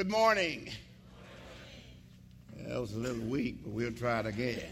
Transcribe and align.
Good 0.00 0.10
morning. 0.10 0.70
That 2.66 2.80
was 2.80 2.94
a 2.94 2.98
little 2.98 3.22
weak, 3.26 3.62
but 3.62 3.72
we'll 3.72 3.92
try 3.92 4.20
it 4.20 4.24
again. 4.24 4.62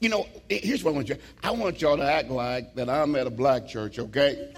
You 0.00 0.08
know, 0.08 0.26
eh, 0.50 0.58
here's 0.60 0.82
what 0.82 0.90
I 0.90 0.94
want 0.94 1.08
you. 1.08 1.14
To. 1.14 1.20
I 1.44 1.52
want 1.52 1.80
y'all 1.80 1.96
to 1.96 2.02
act 2.02 2.28
like 2.28 2.74
that 2.74 2.90
I'm 2.90 3.14
at 3.14 3.28
a 3.28 3.30
black 3.30 3.68
church, 3.68 4.00
okay? 4.00 4.52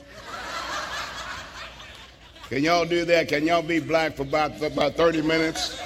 Can 2.49 2.63
y'all 2.63 2.87
do 2.87 3.05
that? 3.05 3.29
Can 3.29 3.47
y'all 3.47 3.61
be 3.61 3.81
black 3.81 4.17
for 4.17 4.23
about, 4.23 4.57
for 4.57 4.65
about 4.65 4.95
30 4.95 5.21
minutes? 5.21 5.79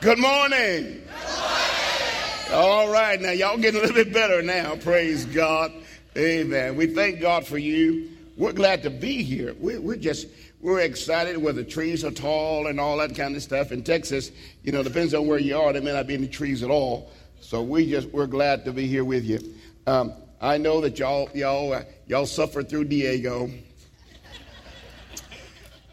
Good 0.00 0.18
morning. 0.18 0.56
Good 0.56 1.02
morning. 1.04 2.54
All 2.54 2.90
right, 2.90 3.20
now 3.20 3.32
y'all 3.32 3.58
getting 3.58 3.80
a 3.80 3.84
little 3.84 4.02
bit 4.02 4.14
better 4.14 4.40
now. 4.40 4.76
Praise 4.76 5.26
God. 5.26 5.72
Amen. 6.16 6.74
We 6.74 6.86
thank 6.86 7.20
God 7.20 7.46
for 7.46 7.58
you. 7.58 8.08
We're 8.38 8.52
glad 8.52 8.84
to 8.84 8.90
be 8.90 9.22
here. 9.24 9.54
We're, 9.58 9.80
we're 9.80 9.96
just 9.96 10.28
we're 10.60 10.80
excited 10.80 11.38
where 11.38 11.52
the 11.52 11.64
trees 11.64 12.04
are 12.04 12.10
tall 12.10 12.66
and 12.66 12.80
all 12.80 12.96
that 12.98 13.14
kind 13.14 13.36
of 13.36 13.42
stuff. 13.42 13.70
In 13.70 13.82
Texas, 13.82 14.32
you 14.62 14.72
know, 14.72 14.82
depends 14.82 15.14
on 15.14 15.26
where 15.26 15.38
you 15.38 15.56
are. 15.56 15.72
There 15.72 15.82
may 15.82 15.92
not 15.92 16.06
be 16.06 16.14
any 16.14 16.28
trees 16.28 16.62
at 16.62 16.70
all. 16.70 17.12
So 17.40 17.62
we 17.62 17.88
just 17.88 18.08
we're 18.08 18.26
glad 18.26 18.64
to 18.64 18.72
be 18.72 18.86
here 18.86 19.04
with 19.04 19.24
you. 19.24 19.38
Um, 19.86 20.12
I 20.40 20.58
know 20.58 20.80
that 20.80 20.98
y'all 20.98 21.30
y'all 21.34 21.72
uh, 21.72 21.82
y'all 22.06 22.26
suffered 22.26 22.68
through 22.68 22.84
Diego, 22.84 23.50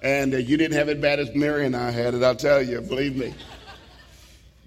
and 0.02 0.34
uh, 0.34 0.38
you 0.38 0.58
didn't 0.58 0.77
have 0.77 0.89
it 0.89 1.00
bad 1.00 1.20
as 1.20 1.34
Mary 1.36 1.66
and 1.66 1.75
I 1.75 1.91
had 1.91 2.13
it. 2.16 2.23
I'll 2.23 2.36
tell 2.36 2.61
you, 2.61 2.81
believe 2.81 3.16
me. 3.16 3.34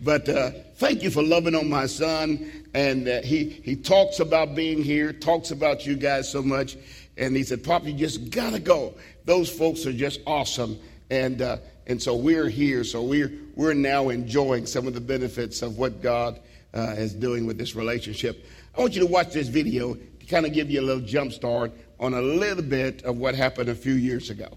But 0.01 0.29
uh, 0.29 0.51
thank 0.77 1.03
you 1.03 1.11
for 1.11 1.25
loving 1.25 1.57
on 1.57 1.69
my 1.69 1.87
son, 1.87 2.67
and 2.73 3.09
uh, 3.09 3.23
he 3.23 3.49
he 3.49 3.75
talks 3.75 4.21
about 4.21 4.55
being 4.55 4.83
here, 4.83 5.13
talks 5.13 5.51
about 5.51 5.85
you 5.85 5.97
guys 5.97 6.31
so 6.31 6.41
much, 6.41 6.77
and 7.19 7.37
he 7.37 7.43
said, 7.43 7.65
"Pop, 7.65 7.85
you 7.85 7.93
just 7.93 8.31
gotta 8.31 8.59
go." 8.59 8.95
those 9.29 9.51
folks 9.51 9.85
are 9.85 9.93
just 9.93 10.21
awesome. 10.27 10.79
And, 11.11 11.43
uh, 11.43 11.59
and 11.87 12.03
so 12.03 12.17
we're 12.17 12.49
here. 12.49 12.83
So 12.83 13.03
we're, 13.03 13.31
we're 13.55 13.75
now 13.75 14.09
enjoying 14.09 14.65
some 14.65 14.89
of 14.89 14.95
the 14.95 15.03
benefits 15.03 15.61
of 15.61 15.77
what 15.77 16.01
God 16.03 16.41
uh, 16.75 16.95
is 16.97 17.13
doing 17.15 17.47
with 17.47 17.59
this 17.59 17.77
relationship. 17.77 18.47
I 18.77 18.81
want 18.81 18.95
you 18.95 19.03
to 19.03 19.07
watch 19.07 19.35
this 19.35 19.49
video 19.49 19.95
to 19.95 20.27
kind 20.27 20.47
of 20.47 20.55
give 20.55 20.71
you 20.71 20.81
a 20.81 20.83
little 20.83 21.03
jump 21.03 21.33
start 21.33 21.73
on 22.01 22.15
a 22.15 22.23
little 22.23 22.63
bit 22.63 23.03
of 23.03 23.19
what 23.19 23.35
happened 23.35 23.69
a 23.69 23.75
few 23.75 23.93
years 23.93 24.31
ago. 24.31 24.49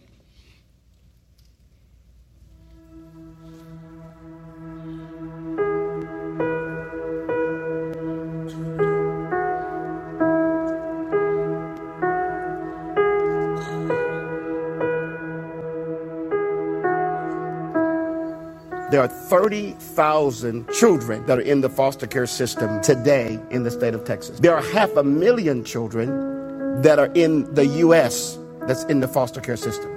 There 19.02 19.10
are 19.10 19.30
30,000 19.30 20.70
children 20.74 21.26
that 21.26 21.40
are 21.40 21.42
in 21.42 21.62
the 21.62 21.70
foster 21.70 22.06
care 22.06 22.28
system 22.28 22.84
today 22.84 23.40
in 23.50 23.64
the 23.64 23.72
state 23.72 23.96
of 23.96 24.04
Texas. 24.04 24.40
There 24.40 24.56
are 24.56 24.62
half 24.62 24.96
a 24.96 25.04
million 25.04 25.64
children 25.64 26.84
that 26.84 27.00
are 27.00 27.12
in 27.16 27.52
the 27.56 27.66
U.S. 27.66 28.38
that's 28.68 28.84
in 28.84 29.00
the 29.00 29.08
foster 29.08 29.42
care 29.42 29.58
system. 29.58 29.90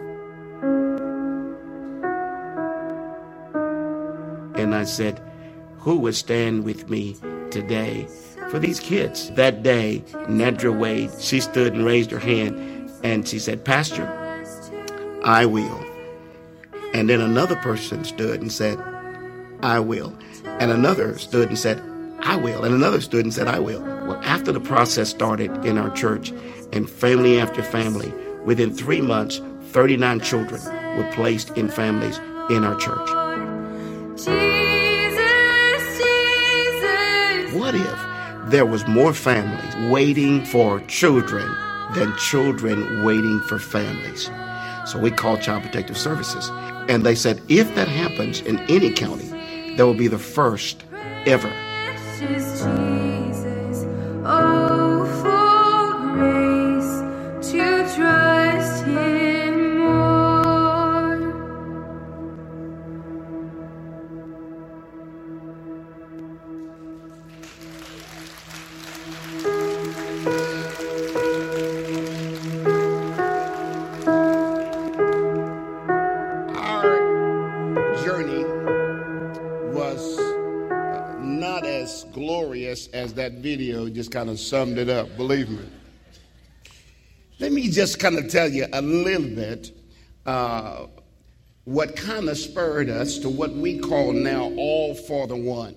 And 4.55 4.75
I 4.75 4.85
said, 4.85 5.21
Who 5.81 5.99
would 5.99 6.15
stand 6.15 6.65
with 6.65 6.89
me 6.89 7.19
today 7.51 8.09
for 8.49 8.59
these 8.59 8.81
kids? 8.81 9.31
That 9.33 9.63
day, 9.63 10.03
Nedra 10.31 10.75
Wade, 10.75 11.11
she 11.21 11.41
stood 11.41 11.75
and 11.75 11.85
raised 11.85 12.11
her 12.11 12.19
hand 12.19 12.91
and 13.03 13.29
she 13.29 13.39
said, 13.39 13.67
Pastor, 13.67 14.07
I 15.23 15.45
will. 15.45 15.84
And 16.95 17.11
then 17.11 17.21
another 17.23 17.57
person 17.57 18.05
stood 18.05 18.43
and 18.43 18.53
said, 18.53 18.79
I 19.63 19.81
will. 19.81 20.17
And 20.47 20.71
another 20.73 21.19
stood 21.19 21.49
and 21.51 21.59
said, 21.59 21.83
I 22.21 22.37
will. 22.37 22.65
And 22.65 22.75
another 22.75 23.01
stood 23.03 23.25
and 23.25 23.35
said, 23.35 23.49
I 23.49 23.61
will. 23.61 23.83
Well, 23.83 24.21
after 24.25 24.53
the 24.53 24.61
process 24.61 25.11
started 25.11 25.65
in 25.67 25.79
our 25.79 25.91
church 25.91 26.33
and 26.73 26.89
family 26.91 27.41
after 27.41 27.63
family, 27.63 28.13
within 28.45 28.75
three 28.75 29.03
months, 29.03 29.41
39 29.73 30.21
children 30.21 30.63
were 30.99 31.11
placed 31.15 31.51
in 31.59 31.69
families 31.71 32.19
in 32.51 32.65
our 32.65 32.77
church. 32.77 33.09
Jesus, 34.17 35.19
Jesus. 35.99 37.55
What 37.55 37.75
if 37.75 38.51
there 38.51 38.67
was 38.67 38.87
more 38.89 39.15
families 39.15 39.91
waiting 39.93 40.45
for 40.45 40.81
children 40.83 41.49
than 41.95 42.17
children 42.19 43.05
waiting 43.05 43.41
for 43.43 43.59
families? 43.59 44.31
So 44.87 44.99
we 44.99 45.11
called 45.11 45.43
Child 45.43 45.65
Protective 45.65 45.99
Services. 45.99 46.51
And 46.89 47.05
they 47.05 47.15
said, 47.15 47.41
if 47.49 47.75
that 47.75 47.89
happens 47.89 48.41
in 48.43 48.59
any 48.71 48.93
county, 48.93 49.29
that 49.77 49.87
will 49.87 49.95
be 49.95 50.09
the 50.09 50.19
first 50.19 50.85
ever. 51.27 51.53
As 82.17 83.15
that 83.15 83.33
video 83.35 83.89
just 83.89 84.11
kind 84.11 84.31
of 84.31 84.39
summed 84.39 84.79
it 84.79 84.89
up, 84.89 85.17
believe 85.17 85.49
me. 85.49 85.65
Let 87.41 87.53
me 87.53 87.69
just 87.69 87.99
kind 87.99 88.17
of 88.19 88.29
tell 88.29 88.49
you 88.49 88.67
a 88.73 88.81
little 88.81 89.29
bit 89.29 89.73
uh, 90.25 90.87
what 91.65 91.97
kind 91.97 92.29
of 92.29 92.39
spurred 92.39 92.89
us 92.89 93.19
to 93.19 93.29
what 93.29 93.53
we 93.53 93.79
call 93.79 94.13
now 94.13 94.53
all 94.57 94.95
for 94.95 95.27
the 95.27 95.37
one. 95.37 95.77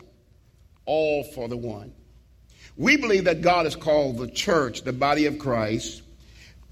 All 0.86 1.24
for 1.24 1.48
the 1.48 1.58
one. 1.58 1.94
We 2.78 2.96
believe 2.96 3.26
that 3.26 3.42
God 3.42 3.66
has 3.66 3.76
called 3.76 4.18
the 4.18 4.30
church, 4.30 4.84
the 4.84 4.94
body 4.94 5.26
of 5.26 5.40
Christ, 5.40 6.04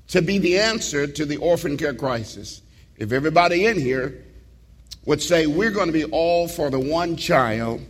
to 0.10 0.22
be 0.22 0.38
the 0.38 0.60
answer 0.60 1.08
to 1.08 1.26
the 1.26 1.38
orphan 1.38 1.78
care 1.78 1.96
crisis. 1.96 2.62
If 2.98 3.12
everybody 3.12 3.66
in 3.66 3.80
here 3.80 4.24
would 5.06 5.22
say, 5.22 5.48
We're 5.48 5.72
going 5.72 5.88
to 5.88 5.94
be 5.94 6.06
all 6.06 6.48
for 6.48 6.70
the 6.70 6.80
one 6.80 7.16
child 7.16 7.82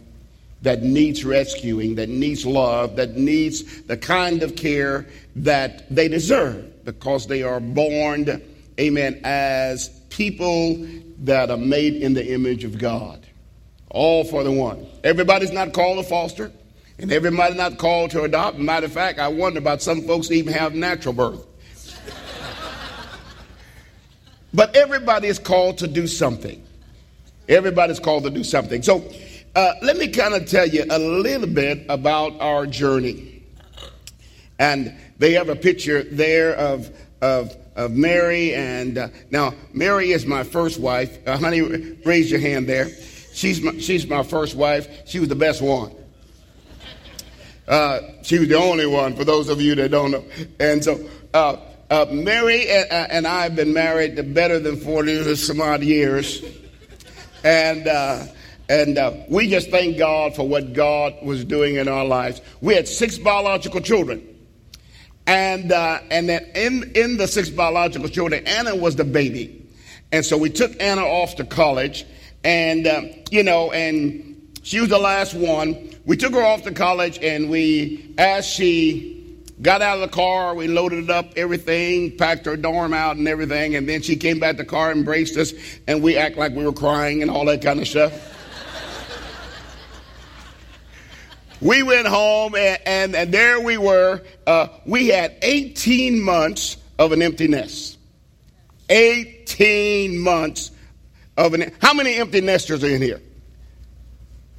that 0.65 0.81
needs 0.81 1.23
rescuing, 1.23 1.93
that 1.93 2.09
needs 2.09 2.43
love, 2.43 2.95
that 2.95 3.15
needs 3.15 3.83
the 3.83 3.95
kind 3.95 4.41
of 4.41 4.55
care 4.55 5.05
that 5.35 5.87
they 5.93 6.07
deserve 6.07 6.83
because 6.83 7.27
they 7.27 7.43
are 7.43 7.59
born, 7.59 8.41
amen, 8.79 9.21
as 9.23 9.89
people 10.09 10.87
that 11.19 11.51
are 11.51 11.57
made 11.57 11.95
in 11.95 12.15
the 12.15 12.33
image 12.33 12.63
of 12.63 12.79
God. 12.79 13.23
All 13.91 14.23
for 14.23 14.43
the 14.43 14.51
one. 14.51 14.87
Everybody's 15.03 15.51
not 15.51 15.71
called 15.71 16.03
to 16.03 16.09
foster, 16.09 16.51
and 16.97 17.11
everybody's 17.11 17.57
not 17.57 17.77
called 17.77 18.09
to 18.11 18.23
adopt. 18.23 18.57
Matter 18.57 18.87
of 18.87 18.91
fact, 18.91 19.19
I 19.19 19.27
wonder 19.27 19.59
about 19.59 19.83
some 19.83 20.01
folks 20.01 20.31
even 20.31 20.51
have 20.51 20.73
natural 20.73 21.13
birth. 21.13 21.45
but 24.51 24.75
everybody 24.75 25.27
is 25.27 25.37
called 25.37 25.77
to 25.77 25.87
do 25.87 26.07
something. 26.07 26.63
Everybody's 27.47 27.99
called 27.99 28.23
to 28.23 28.31
do 28.31 28.43
something. 28.43 28.81
So 28.81 29.07
uh, 29.55 29.73
let 29.81 29.97
me 29.97 30.09
kind 30.09 30.33
of 30.33 30.45
tell 30.47 30.67
you 30.67 30.83
a 30.89 30.99
little 30.99 31.47
bit 31.47 31.85
about 31.87 32.39
our 32.41 32.67
journey. 32.67 33.41
And 34.59 34.93
they 35.17 35.33
have 35.33 35.47
a 35.47 35.55
picture 35.55 36.03
there 36.03 36.53
of, 36.55 36.91
of, 37.21 37.55
of 37.75 37.91
Mary. 37.91 38.53
And 38.53 38.97
uh, 38.97 39.07
now, 39.31 39.53
Mary 39.73 40.11
is 40.11 40.25
my 40.25 40.43
first 40.43 40.79
wife. 40.79 41.17
Uh, 41.25 41.37
honey, 41.37 41.61
raise 42.05 42.29
your 42.29 42.41
hand 42.41 42.67
there. 42.67 42.89
She's 43.33 43.61
my, 43.61 43.77
she's 43.77 44.05
my 44.07 44.23
first 44.23 44.55
wife. 44.55 45.07
She 45.07 45.19
was 45.19 45.29
the 45.29 45.35
best 45.35 45.61
one. 45.61 45.93
Uh, 47.67 47.99
she 48.23 48.39
was 48.39 48.47
the 48.49 48.55
only 48.55 48.85
one, 48.85 49.15
for 49.15 49.23
those 49.23 49.49
of 49.49 49.59
you 49.61 49.73
that 49.75 49.89
don't 49.89 50.11
know. 50.11 50.23
And 50.59 50.83
so, 50.83 51.09
uh, 51.33 51.57
uh, 51.89 52.05
Mary 52.11 52.69
and, 52.69 52.91
and, 52.91 53.27
I 53.27 53.43
have 53.43 53.55
been 53.55 53.73
married 53.73 54.33
better 54.33 54.59
than 54.59 54.77
40 54.77 55.35
some 55.35 55.61
odd 55.61 55.81
years. 55.81 56.43
And 57.43 57.87
and 58.69 58.97
uh, 58.97 59.13
we 59.29 59.49
just 59.49 59.69
thank 59.69 59.97
God 59.97 60.35
for 60.35 60.47
what 60.47 60.73
God 60.73 61.13
was 61.23 61.45
doing 61.45 61.75
in 61.75 61.87
our 61.87 62.05
lives. 62.05 62.41
We 62.61 62.73
had 62.73 62.87
six 62.87 63.17
biological 63.17 63.81
children. 63.81 64.27
And, 65.27 65.71
uh, 65.71 65.99
and 66.11 66.29
then 66.29 66.43
in, 66.55 66.91
in 66.95 67.17
the 67.17 67.27
six 67.27 67.49
biological 67.49 68.09
children, 68.09 68.45
Anna 68.47 68.75
was 68.75 68.95
the 68.95 69.03
baby. 69.03 69.67
And 70.11 70.23
so 70.23 70.37
we 70.37 70.49
took 70.49 70.79
Anna 70.81 71.01
off 71.01 71.35
to 71.37 71.45
college. 71.45 72.05
And, 72.43 72.85
uh, 72.85 73.01
you 73.31 73.43
know, 73.43 73.71
and 73.71 74.35
she 74.61 74.79
was 74.79 74.89
the 74.89 74.99
last 74.99 75.33
one. 75.33 75.91
We 76.05 76.17
took 76.17 76.33
her 76.33 76.43
off 76.43 76.63
to 76.63 76.71
college, 76.71 77.19
and 77.21 77.49
we, 77.49 78.13
as 78.17 78.45
she 78.45 79.39
got 79.61 79.81
out 79.81 79.95
of 79.95 80.01
the 80.01 80.15
car, 80.15 80.53
we 80.53 80.67
loaded 80.67 81.09
up, 81.09 81.33
everything, 81.35 82.17
packed 82.17 82.45
her 82.45 82.57
dorm 82.57 82.93
out 82.93 83.15
and 83.15 83.27
everything, 83.27 83.75
and 83.75 83.87
then 83.87 84.01
she 84.01 84.15
came 84.15 84.39
back 84.39 84.57
to 84.57 84.63
the 84.63 84.69
car, 84.69 84.91
embraced 84.91 85.37
us, 85.37 85.53
and 85.87 86.03
we 86.03 86.17
act 86.17 86.37
like 86.37 86.53
we 86.53 86.65
were 86.65 86.73
crying 86.73 87.21
and 87.21 87.31
all 87.31 87.45
that 87.45 87.61
kind 87.61 87.79
of 87.79 87.87
stuff. 87.87 88.34
We 91.61 91.83
went 91.83 92.07
home, 92.07 92.55
and, 92.55 92.79
and, 92.85 93.15
and 93.15 93.33
there 93.33 93.59
we 93.59 93.77
were. 93.77 94.21
Uh, 94.45 94.67
we 94.85 95.07
had 95.07 95.35
18 95.41 96.21
months 96.21 96.77
of 96.99 97.11
an 97.11 97.21
empty 97.21 97.47
nest. 97.47 97.97
18 98.89 100.19
months 100.19 100.71
of 101.37 101.53
an. 101.53 101.71
How 101.81 101.93
many 101.93 102.15
empty 102.15 102.41
nesters 102.41 102.83
are 102.83 102.87
in 102.89 103.01
here? 103.01 103.21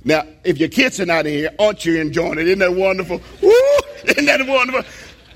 Now, 0.05 0.25
if 0.45 0.59
your 0.59 0.69
kids 0.69 1.01
are 1.01 1.07
not 1.07 1.27
in 1.27 1.33
here, 1.33 1.51
aren't 1.59 1.85
you 1.85 2.01
enjoying 2.01 2.39
it? 2.39 2.47
Isn't 2.47 2.61
that 2.61 2.75
wonderful? 2.75 3.21
Woo! 3.43 3.53
Isn't 4.05 4.27
that 4.27 4.47
wonderful? 4.47 4.83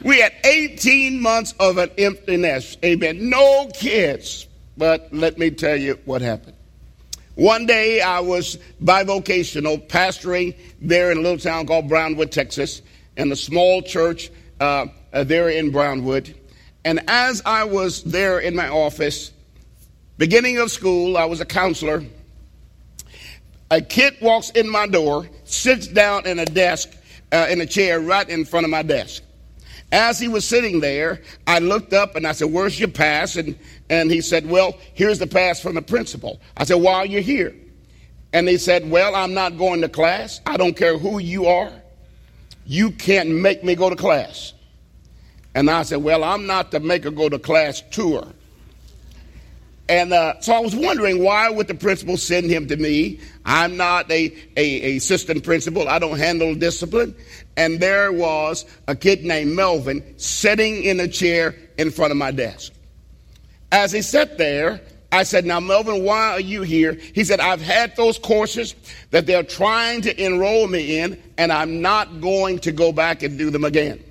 We 0.03 0.21
had 0.21 0.33
18 0.45 1.21
months 1.21 1.55
of 1.61 1.77
an 1.79 1.91
empty 1.99 2.37
nest. 2.37 2.79
Amen. 2.85 3.29
No 3.29 3.69
kids. 3.75 4.47
But 4.77 5.13
let 5.13 5.39
me 5.39 5.51
tell 5.51 5.77
you 5.77 5.99
what 6.05 6.23
happened. 6.23 6.57
One 7.35 7.67
day 7.67 8.01
I 8.01 8.21
was 8.21 8.59
bivocational, 8.83 9.87
pastoring 9.89 10.57
there 10.81 11.11
in 11.11 11.19
a 11.19 11.21
little 11.21 11.39
town 11.39 11.67
called 11.67 11.89
Brownwood, 11.89 12.33
Texas, 12.33 12.83
in 13.17 13.31
a 13.31 13.37
small 13.37 13.83
church 13.83 14.31
uh, 14.61 14.87
uh, 15.13 15.25
there 15.25 15.49
in 15.49 15.71
Brownwood. 15.71 16.35
And 16.85 17.01
as 17.09 17.43
I 17.45 17.65
was 17.65 18.03
there 18.03 18.39
in 18.41 18.57
my 18.57 18.69
office, 18.69 19.33
beginning 20.19 20.59
of 20.59 20.71
school, 20.71 21.17
I 21.17 21.27
was 21.27 21.41
a 21.41 21.45
counselor. 21.45 22.05
A 23.71 23.81
kid 23.81 24.17
walks 24.21 24.51
in 24.51 24.69
my 24.69 24.87
door, 24.87 25.29
sits 25.45 25.87
down 25.87 26.27
in 26.27 26.39
a 26.41 26.47
desk, 26.47 26.91
uh, 27.33 27.47
in 27.49 27.61
a 27.61 27.67
chair 27.67 28.01
right 28.01 28.29
in 28.29 28.45
front 28.45 28.65
of 28.65 28.71
my 28.71 28.83
desk. 28.83 29.23
As 29.93 30.21
he 30.21 30.29
was 30.29 30.47
sitting 30.47 30.81
there, 30.81 31.21
I 31.47 31.59
looked 31.59 31.93
up 31.93 32.15
and 32.15 32.27
I 32.27 32.33
said, 32.33 32.53
Where's 32.53 32.79
your 32.79 32.89
pass? 32.91 33.37
And, 33.37 33.59
and 33.89 34.11
he 34.11 34.21
said, 34.21 34.49
Well, 34.49 34.79
here's 34.95 35.19
the 35.19 35.27
pass 35.27 35.61
from 35.61 35.75
the 35.75 35.83
principal. 35.83 36.41
I 36.57 36.65
said, 36.65 36.77
Why 36.77 36.95
are 36.95 37.07
you 37.07 37.21
here? 37.21 37.55
And 38.33 38.49
he 38.49 38.57
said, 38.57 38.89
Well, 38.89 39.17
I'm 39.17 39.35
not 39.35 39.59
going 39.59 39.81
to 39.81 39.89
class. 39.89 40.41
I 40.47 40.57
don't 40.57 40.77
care 40.77 40.97
who 40.97 41.19
you 41.19 41.47
are. 41.47 41.73
You 42.67 42.93
can't 42.93 43.31
make 43.31 43.65
me 43.65 43.75
go 43.75 43.91
to 43.91 43.97
class. 43.97 44.53
And 45.57 45.69
I 45.69 45.83
said, 45.83 46.05
Well, 46.05 46.23
I'm 46.23 46.47
not 46.47 46.71
to 46.71 46.81
make 46.81 47.03
her 47.03 47.11
go 47.11 47.29
to 47.29 47.39
class 47.39 47.83
tour. 47.91 48.27
And 49.91 50.13
uh, 50.13 50.41
so 50.41 50.53
I 50.53 50.61
was 50.61 50.77
wondering 50.77 51.25
why 51.25 51.51
would 51.51 51.67
the 51.67 51.75
principal 51.75 52.17
send 52.17 52.49
him 52.49 52.69
to 52.69 52.77
me? 52.77 53.19
I'm 53.45 53.77
not 53.77 54.09
a, 54.09 54.33
a, 54.57 54.93
a, 54.93 54.97
assistant 54.99 55.43
principal. 55.43 55.89
I 55.89 55.99
don't 55.99 56.17
handle 56.17 56.55
discipline. 56.55 57.13
And 57.57 57.81
there 57.81 58.13
was 58.13 58.65
a 58.87 58.95
kid 58.95 59.25
named 59.25 59.51
Melvin 59.51 60.15
sitting 60.17 60.85
in 60.85 61.01
a 61.01 61.09
chair 61.09 61.57
in 61.77 61.91
front 61.91 62.13
of 62.13 62.19
my 62.19 62.31
desk. 62.31 62.73
As 63.73 63.91
he 63.91 64.01
sat 64.01 64.39
there, 64.39 64.81
I 65.11 65.25
said, 65.25 65.45
Now, 65.45 65.59
Melvin, 65.59 66.05
why 66.05 66.35
are 66.35 66.41
you 66.41 66.63
here? 66.63 66.93
He 67.13 67.25
said, 67.25 67.41
I've 67.41 67.61
had 67.61 67.97
those 67.97 68.17
courses 68.17 68.77
that 69.11 69.27
they're 69.27 69.43
trying 69.43 70.03
to 70.03 70.25
enroll 70.25 70.69
me 70.69 71.01
in, 71.01 71.21
and 71.37 71.53
I'm 71.53 71.83
not 71.83 72.21
going 72.21 72.61
to 72.61 72.71
go 72.71 72.93
back 72.93 73.25
and 73.25 73.37
do 73.37 73.51
them 73.51 73.65
again. 73.65 74.05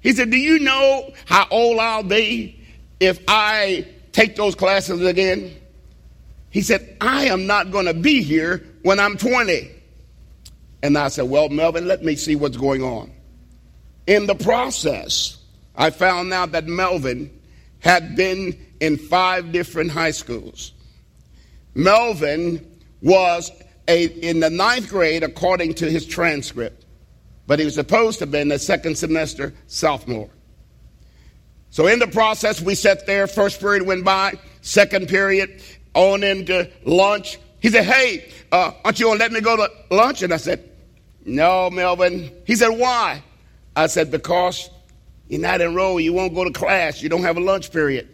He 0.00 0.12
said, 0.12 0.30
Do 0.30 0.36
you 0.36 0.60
know 0.60 1.12
how 1.24 1.48
old 1.50 1.80
I'll 1.80 2.04
be 2.04 2.64
if 3.00 3.18
I 3.26 3.88
take 4.16 4.36
those 4.36 4.54
classes 4.54 5.00
again? 5.02 5.54
He 6.50 6.62
said, 6.62 6.96
I 7.00 7.26
am 7.26 7.46
not 7.46 7.70
going 7.70 7.86
to 7.86 7.94
be 7.94 8.22
here 8.22 8.64
when 8.82 8.98
I'm 8.98 9.16
20. 9.16 9.70
And 10.82 10.96
I 10.96 11.08
said, 11.08 11.28
Well, 11.28 11.48
Melvin, 11.48 11.86
let 11.86 12.04
me 12.04 12.16
see 12.16 12.36
what's 12.36 12.56
going 12.56 12.82
on. 12.82 13.12
In 14.06 14.26
the 14.26 14.34
process, 14.34 15.38
I 15.74 15.90
found 15.90 16.32
out 16.32 16.52
that 16.52 16.66
Melvin 16.66 17.30
had 17.80 18.16
been 18.16 18.58
in 18.80 18.96
five 18.96 19.52
different 19.52 19.90
high 19.90 20.12
schools. 20.12 20.72
Melvin 21.74 22.64
was 23.02 23.50
a, 23.88 24.04
in 24.04 24.40
the 24.40 24.50
ninth 24.50 24.88
grade, 24.88 25.22
according 25.22 25.74
to 25.74 25.90
his 25.90 26.06
transcript 26.06 26.86
but 27.46 27.58
he 27.58 27.64
was 27.64 27.74
supposed 27.74 28.18
to 28.18 28.22
have 28.24 28.32
been 28.32 28.48
the 28.48 28.58
second 28.58 28.98
semester 28.98 29.54
sophomore. 29.66 30.30
So 31.76 31.88
in 31.88 31.98
the 31.98 32.06
process, 32.06 32.62
we 32.62 32.74
sat 32.74 33.04
there. 33.04 33.26
First 33.26 33.60
period 33.60 33.82
went 33.82 34.02
by. 34.02 34.32
Second 34.62 35.10
period, 35.10 35.60
on 35.92 36.24
into 36.24 36.70
lunch. 36.86 37.38
He 37.60 37.68
said, 37.68 37.84
"Hey, 37.84 38.32
uh, 38.50 38.72
aren't 38.82 38.98
you 38.98 39.04
gonna 39.08 39.20
let 39.20 39.30
me 39.30 39.42
go 39.42 39.56
to 39.58 39.70
lunch?" 39.90 40.22
And 40.22 40.32
I 40.32 40.38
said, 40.38 40.64
"No, 41.26 41.68
Melvin." 41.68 42.30
He 42.46 42.56
said, 42.56 42.70
"Why?" 42.70 43.22
I 43.76 43.88
said, 43.88 44.10
"Because 44.10 44.70
you're 45.28 45.42
not 45.42 45.60
enrolled. 45.60 46.00
You 46.00 46.14
won't 46.14 46.34
go 46.34 46.44
to 46.44 46.50
class. 46.50 47.02
You 47.02 47.10
don't 47.10 47.24
have 47.24 47.36
a 47.36 47.40
lunch 47.40 47.70
period." 47.70 48.08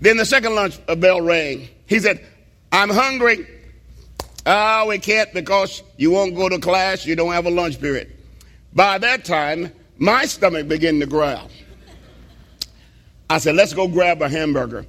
Then 0.00 0.16
the 0.16 0.24
second 0.24 0.54
lunch 0.54 0.78
bell 0.98 1.20
rang. 1.20 1.68
He 1.86 1.98
said, 1.98 2.20
"I'm 2.70 2.90
hungry." 2.90 3.44
Oh, 4.46 4.86
we 4.86 4.98
can't 4.98 5.34
because 5.34 5.82
you 5.96 6.12
won't 6.12 6.36
go 6.36 6.48
to 6.48 6.60
class, 6.60 7.04
you 7.04 7.16
don't 7.16 7.32
have 7.32 7.46
a 7.46 7.50
lunch 7.50 7.80
period. 7.80 8.12
By 8.72 8.98
that 8.98 9.24
time, 9.24 9.72
my 9.98 10.26
stomach 10.26 10.68
began 10.68 11.00
to 11.00 11.06
growl. 11.06 11.50
I 13.28 13.38
said, 13.38 13.56
let's 13.56 13.74
go 13.74 13.88
grab 13.88 14.22
a 14.22 14.28
hamburger. 14.28 14.86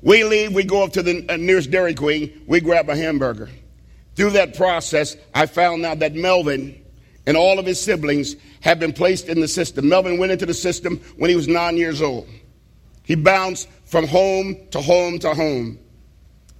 We 0.00 0.24
leave, 0.24 0.54
we 0.54 0.64
go 0.64 0.84
up 0.84 0.92
to 0.92 1.02
the 1.02 1.26
uh, 1.28 1.36
nearest 1.36 1.70
Dairy 1.70 1.94
Queen, 1.94 2.42
we 2.46 2.60
grab 2.60 2.88
a 2.88 2.96
hamburger. 2.96 3.50
Through 4.14 4.30
that 4.30 4.56
process, 4.56 5.16
I 5.34 5.46
found 5.46 5.84
out 5.84 5.98
that 6.00 6.14
Melvin 6.14 6.82
and 7.26 7.36
all 7.36 7.58
of 7.58 7.66
his 7.66 7.80
siblings 7.80 8.36
had 8.60 8.80
been 8.80 8.92
placed 8.92 9.28
in 9.28 9.40
the 9.40 9.48
system. 9.48 9.88
Melvin 9.88 10.18
went 10.18 10.32
into 10.32 10.46
the 10.46 10.54
system 10.54 10.98
when 11.16 11.30
he 11.30 11.36
was 11.36 11.46
nine 11.46 11.76
years 11.76 12.00
old. 12.00 12.26
He 13.04 13.14
bounced 13.14 13.68
from 13.84 14.06
home 14.06 14.56
to 14.70 14.80
home 14.80 15.18
to 15.20 15.34
home. 15.34 15.78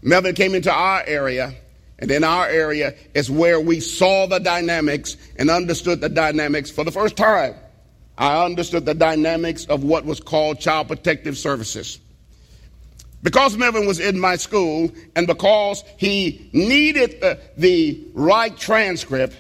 Melvin 0.03 0.35
came 0.35 0.55
into 0.55 0.73
our 0.73 1.03
area 1.07 1.55
and 1.99 2.11
in 2.11 2.23
our 2.23 2.47
area 2.47 2.95
is 3.15 3.31
where 3.31 3.61
we 3.61 3.81
saw 3.81 4.27
the 4.27 4.39
dynamics 4.39 5.17
and 5.37 5.51
understood 5.51 6.01
the 6.01 6.09
dynamics 6.09 6.71
for 6.71 6.85
the 6.85 6.93
first 6.93 7.17
time. 7.17 7.55
I 8.19 8.45
understood 8.45 8.85
the 8.85 8.95
dynamics 8.95 9.65
of 9.67 9.85
what 9.85 10.05
was 10.05 10.19
called 10.19 10.59
Child 10.59 10.89
Protective 10.89 11.39
Services. 11.39 12.01
Because 13.23 13.57
Melvin 13.57 13.87
was 13.87 14.01
in 14.01 14.19
my 14.19 14.37
school 14.37 14.91
and 15.15 15.27
because 15.27 15.85
he 15.97 16.51
needed 16.53 17.21
the, 17.21 17.41
the 17.57 18.05
right 18.15 18.57
transcript, 18.57 19.37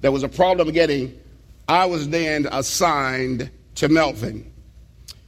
there 0.00 0.12
was 0.12 0.22
a 0.22 0.28
problem 0.28 0.70
getting, 0.70 1.18
I 1.68 1.86
was 1.86 2.08
then 2.08 2.46
assigned 2.50 3.50
to 3.76 3.88
Melvin. 3.88 4.52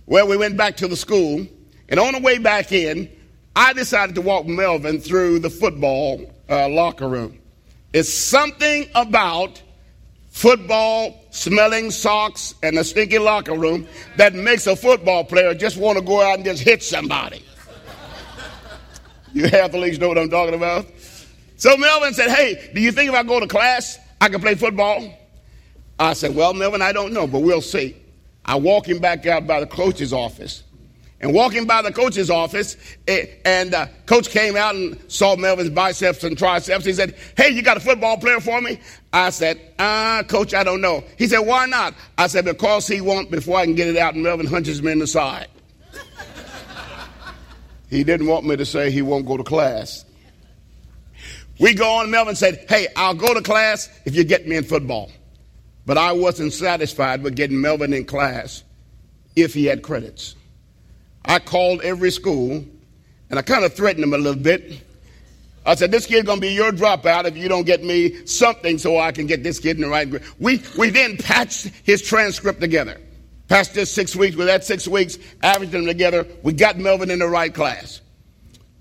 Well, 0.06 0.28
we 0.28 0.36
went 0.36 0.56
back 0.56 0.76
to 0.78 0.88
the 0.88 0.96
school, 0.96 1.46
and 1.88 2.00
on 2.00 2.14
the 2.14 2.20
way 2.20 2.38
back 2.38 2.72
in, 2.72 3.10
I 3.56 3.72
decided 3.72 4.14
to 4.14 4.22
walk 4.22 4.46
Melvin 4.46 5.00
through 5.00 5.40
the 5.40 5.50
football 5.50 6.32
uh, 6.48 6.68
locker 6.68 7.08
room. 7.08 7.38
It's 7.92 8.12
something 8.12 8.88
about 8.94 9.60
football, 10.38 11.20
smelling 11.30 11.90
socks, 11.90 12.54
and 12.62 12.78
a 12.78 12.84
stinky 12.84 13.18
locker 13.18 13.54
room 13.54 13.88
that 14.16 14.34
makes 14.34 14.68
a 14.68 14.76
football 14.76 15.24
player 15.24 15.52
just 15.52 15.76
want 15.76 15.98
to 15.98 16.04
go 16.04 16.22
out 16.22 16.36
and 16.36 16.44
just 16.44 16.62
hit 16.62 16.80
somebody. 16.80 17.44
You 19.32 19.46
athletes 19.46 19.98
know 19.98 20.06
what 20.08 20.16
I'm 20.16 20.30
talking 20.30 20.54
about. 20.54 20.86
So 21.56 21.76
Melvin 21.76 22.14
said, 22.14 22.30
Hey, 22.30 22.70
do 22.72 22.80
you 22.80 22.92
think 22.92 23.10
if 23.10 23.16
I 23.16 23.24
go 23.24 23.40
to 23.40 23.48
class, 23.48 23.98
I 24.20 24.28
can 24.28 24.40
play 24.40 24.54
football? 24.54 25.12
I 25.98 26.12
said, 26.12 26.36
Well, 26.36 26.54
Melvin, 26.54 26.82
I 26.82 26.92
don't 26.92 27.12
know, 27.12 27.26
but 27.26 27.40
we'll 27.40 27.60
see. 27.60 27.96
I 28.44 28.54
walk 28.54 28.88
him 28.88 29.00
back 29.00 29.26
out 29.26 29.46
by 29.46 29.58
the 29.58 29.66
coach's 29.66 30.12
office 30.12 30.62
and 31.20 31.34
walking 31.34 31.66
by 31.66 31.82
the 31.82 31.92
coach's 31.92 32.30
office, 32.30 32.76
and 33.44 33.74
uh, 33.74 33.86
coach 34.06 34.30
came 34.30 34.56
out 34.56 34.74
and 34.74 34.98
saw 35.08 35.34
Melvin's 35.34 35.70
biceps 35.70 36.22
and 36.22 36.38
triceps. 36.38 36.84
He 36.84 36.92
said, 36.92 37.16
"Hey, 37.36 37.50
you 37.50 37.62
got 37.62 37.76
a 37.76 37.80
football 37.80 38.18
player 38.18 38.40
for 38.40 38.60
me?" 38.60 38.78
I 39.12 39.30
said, 39.30 39.60
"Ah, 39.78 40.18
uh, 40.18 40.22
coach, 40.22 40.54
I 40.54 40.62
don't 40.62 40.80
know." 40.80 41.02
He 41.16 41.26
said, 41.26 41.40
"Why 41.40 41.66
not?" 41.66 41.94
I 42.16 42.28
said, 42.28 42.44
"Because 42.44 42.86
he 42.86 43.00
won't 43.00 43.30
before 43.30 43.58
I 43.58 43.64
can 43.64 43.74
get 43.74 43.88
it 43.88 43.96
out." 43.96 44.14
And 44.14 44.22
Melvin 44.22 44.46
hunches 44.46 44.80
me 44.80 44.92
in 44.92 45.00
the 45.00 45.06
side. 45.06 45.48
he 47.90 48.04
didn't 48.04 48.28
want 48.28 48.46
me 48.46 48.56
to 48.56 48.64
say 48.64 48.90
he 48.90 49.02
won't 49.02 49.26
go 49.26 49.36
to 49.36 49.44
class. 49.44 50.04
We 51.58 51.74
go 51.74 51.88
on. 51.94 52.12
Melvin 52.12 52.36
said, 52.36 52.64
"Hey, 52.68 52.86
I'll 52.94 53.14
go 53.14 53.34
to 53.34 53.42
class 53.42 53.88
if 54.04 54.14
you 54.14 54.22
get 54.22 54.46
me 54.46 54.56
in 54.56 54.64
football." 54.64 55.10
But 55.84 55.98
I 55.98 56.12
wasn't 56.12 56.52
satisfied 56.52 57.22
with 57.22 57.34
getting 57.34 57.60
Melvin 57.60 57.94
in 57.94 58.04
class 58.04 58.62
if 59.34 59.54
he 59.54 59.64
had 59.64 59.82
credits. 59.82 60.36
I 61.28 61.38
called 61.38 61.82
every 61.82 62.10
school 62.10 62.64
and 63.30 63.38
I 63.38 63.42
kind 63.42 63.64
of 63.64 63.74
threatened 63.74 64.02
them 64.02 64.14
a 64.14 64.18
little 64.18 64.42
bit. 64.42 64.82
I 65.66 65.74
said, 65.74 65.90
this 65.90 66.06
kid's 66.06 66.26
to 66.26 66.40
be 66.40 66.48
your 66.48 66.72
dropout 66.72 67.26
if 67.26 67.36
you 67.36 67.46
don't 67.46 67.64
get 67.64 67.84
me 67.84 68.24
something 68.24 68.78
so 68.78 68.98
I 68.98 69.12
can 69.12 69.26
get 69.26 69.42
this 69.42 69.58
kid 69.58 69.76
in 69.76 69.82
the 69.82 69.88
right 69.88 70.08
grade. 70.08 70.22
We, 70.38 70.62
we 70.78 70.88
then 70.88 71.18
patched 71.18 71.66
his 71.84 72.00
transcript 72.00 72.60
together. 72.60 72.98
Past 73.48 73.74
just 73.74 73.94
six 73.94 74.16
weeks, 74.16 74.34
with 74.36 74.46
that 74.46 74.64
six 74.64 74.88
weeks, 74.88 75.18
averaged 75.42 75.72
them 75.72 75.84
together, 75.84 76.26
we 76.42 76.54
got 76.54 76.78
Melvin 76.78 77.10
in 77.10 77.18
the 77.18 77.28
right 77.28 77.52
class. 77.52 78.00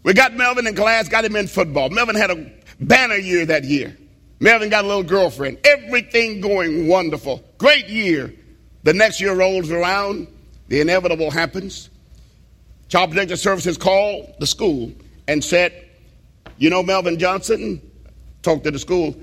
We 0.04 0.14
got 0.14 0.34
Melvin 0.34 0.68
in 0.68 0.76
class, 0.76 1.10
got 1.10 1.26
him 1.26 1.36
in 1.36 1.48
football. 1.48 1.90
Melvin 1.90 2.16
had 2.16 2.32
a 2.32 2.52
banner 2.80 3.16
year 3.16 3.46
that 3.46 3.66
year. 3.66 3.98
Melvin 4.40 4.70
got 4.70 4.86
a 4.86 4.88
little 4.88 5.04
girlfriend. 5.04 5.58
Everything 5.66 6.40
going 6.40 6.88
wonderful. 6.88 7.44
Great 7.58 7.90
year. 7.90 8.34
The 8.84 8.94
next 8.94 9.20
year 9.20 9.34
rolls 9.34 9.72
around, 9.72 10.28
the 10.70 10.80
inevitable 10.80 11.32
happens. 11.32 11.90
Child 12.90 13.12
Protective 13.12 13.40
Services 13.40 13.78
called 13.78 14.34
the 14.40 14.48
school 14.48 14.92
and 15.28 15.44
said, 15.44 15.74
You 16.58 16.70
know, 16.70 16.82
Melvin 16.82 17.20
Johnson, 17.20 17.82
talked 18.42 18.64
to 18.64 18.72
the 18.72 18.80
school, 18.80 19.16